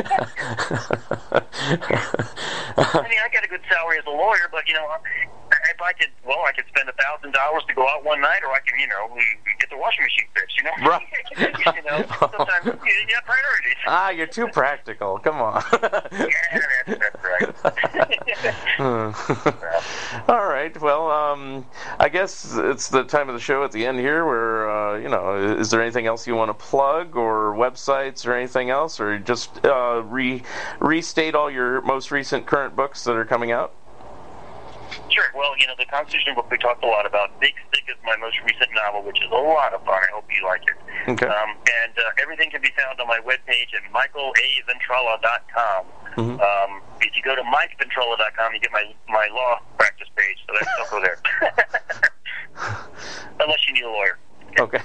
[3.08, 4.88] mean, I got a good salary as a lawyer, but you know,
[5.70, 8.40] if I could, well, I could spend a thousand dollars to go out one night,
[8.42, 10.56] or I can, you know, we, we get the washing machine fixed.
[10.58, 11.02] You know, Right.
[11.76, 13.76] you know, sometimes you, you have priorities.
[13.86, 15.18] ah, you're too practical.
[15.18, 15.62] Come on.
[15.72, 15.98] yeah,
[16.86, 17.22] that's,
[17.62, 19.54] that's right.
[20.28, 20.80] All right.
[20.80, 21.66] Well, um,
[21.98, 25.08] I guess it's the time of the show at the end here where, uh, you
[25.08, 29.18] know, is there anything else you want to plug or websites or anything else, or
[29.18, 30.42] just uh, re-
[30.80, 33.74] restate all your most recent current books that are coming out?
[35.12, 35.28] Sure.
[35.36, 37.38] Well, you know, the Constitution book we talked a lot about.
[37.40, 40.00] Big Stick is my most recent novel, which is a lot of fun.
[40.00, 40.76] I hope you like it.
[41.10, 41.26] Okay.
[41.26, 41.50] Um,
[41.84, 45.84] and uh, everything can be found on my webpage at michaelaventrella.com.
[46.16, 46.40] Mhm.
[46.40, 50.38] Um, if you go to mikeventrella.com, you get my my law practice page.
[50.46, 51.18] So that's, don't go there.
[53.40, 54.18] Unless you need a lawyer.
[54.58, 54.80] Okay.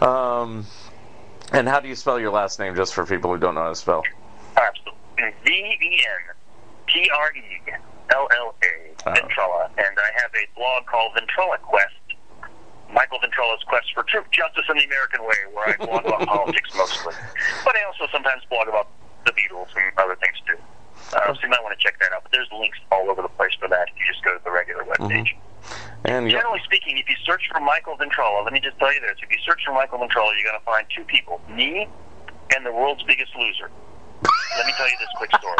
[0.00, 0.66] um,
[1.52, 3.68] and how do you spell your last name, just for people who don't know how
[3.70, 4.02] to spell?
[4.56, 5.34] Absolutely.
[5.44, 6.00] V
[6.92, 7.72] T R E
[8.12, 8.74] L L A.
[9.16, 9.70] Ventrella.
[9.78, 11.94] And I have a blog called Ventrella Quest.
[12.92, 16.70] Michael Ventrella's Quest for Truth, Justice, and the American Way, where I blog about politics
[16.76, 17.14] mostly.
[17.64, 18.88] But I also sometimes blog about
[19.24, 20.58] the Beatles and other things too.
[21.14, 22.24] Uh, so you might want to check that out.
[22.24, 24.50] But there's links all over the place for that if you just go to the
[24.50, 25.30] regular webpage.
[26.04, 29.00] And you- Generally speaking, if you search for Michael Ventrella, let me just tell you
[29.00, 31.86] this: if you search for Michael Ventrella, you're going to find two people: me
[32.56, 33.70] and the world's biggest loser.
[34.58, 35.58] Let me tell you this quick story.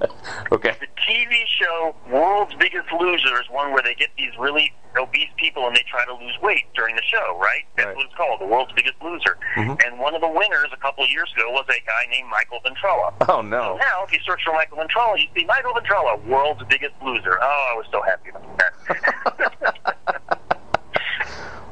[0.52, 0.74] okay.
[0.80, 5.66] The TV show World's Biggest Loser is one where they get these really obese people
[5.66, 7.62] and they try to lose weight during the show, right?
[7.76, 7.96] That's Right.
[7.96, 9.36] what it's called, The World's Biggest Loser.
[9.56, 9.80] Mhm.
[9.86, 12.60] And one of the winners a couple of years ago was a guy named Michael
[12.64, 13.12] Ventrella.
[13.28, 13.76] Oh no.
[13.76, 17.38] Now, if you search for Michael Ventrella, you see Michael Ventrella, World's Biggest Loser.
[17.40, 20.36] Oh, I was so happy about that.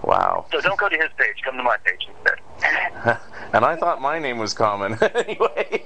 [0.04, 0.46] Wow.
[0.50, 1.36] so don't go to his page.
[1.44, 3.18] Come to my page instead.
[3.52, 4.96] and I thought my name was common.
[5.14, 5.77] anyway.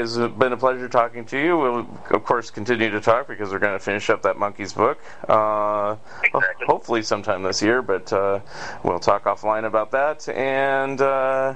[0.00, 1.58] Anyway, it's been a pleasure talking to you.
[1.58, 4.98] We'll, of course, continue to talk because we're going to finish up that Monkees book.
[5.28, 6.66] Uh, Exactly.
[6.66, 8.40] hopefully, sometime this year, but uh,
[8.82, 10.28] we'll talk offline about that.
[10.28, 11.54] And uh,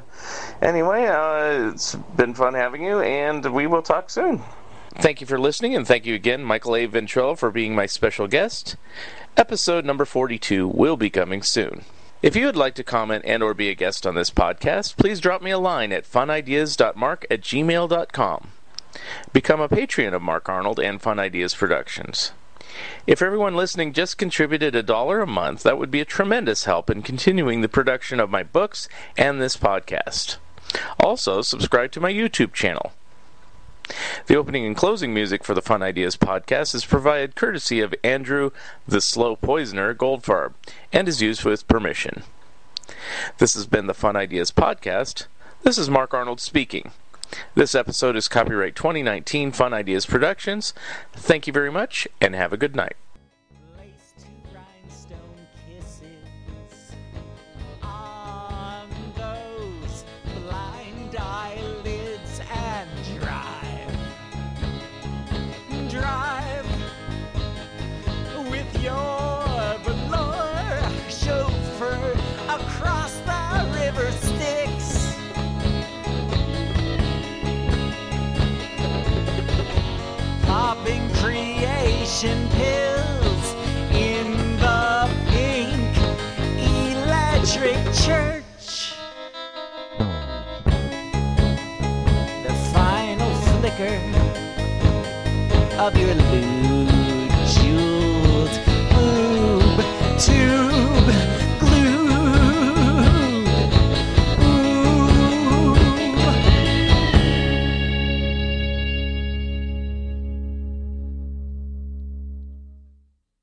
[0.62, 4.42] anyway, uh, it's been fun having you, and we will talk soon.
[4.96, 6.86] Thank you for listening, and thank you again, Michael A.
[6.86, 8.76] Ventrella, for being my special guest.
[9.36, 11.84] Episode number 42 will be coming soon.
[12.24, 15.20] If you would like to comment and or be a guest on this podcast, please
[15.20, 18.48] drop me a line at funideas.mark at gmail.com.
[19.34, 22.32] Become a patron of Mark Arnold and Fun Ideas Productions.
[23.06, 26.88] If everyone listening just contributed a dollar a month, that would be a tremendous help
[26.88, 28.88] in continuing the production of my books
[29.18, 30.38] and this podcast.
[30.98, 32.94] Also, subscribe to my YouTube channel.
[34.26, 38.50] The opening and closing music for the Fun Ideas podcast is provided courtesy of Andrew
[38.88, 40.54] the Slow Poisoner Goldfarb
[40.92, 42.22] and is used with permission.
[43.38, 45.26] This has been the Fun Ideas podcast.
[45.62, 46.92] This is Mark Arnold speaking.
[47.54, 50.72] This episode is copyright 2019 Fun Ideas Productions.
[51.12, 52.96] Thank you very much and have a good night.
[82.24, 83.54] Creation pills
[83.92, 85.96] in the pink
[87.02, 88.94] electric church.
[92.44, 94.00] The final flicker
[95.78, 96.53] of your lose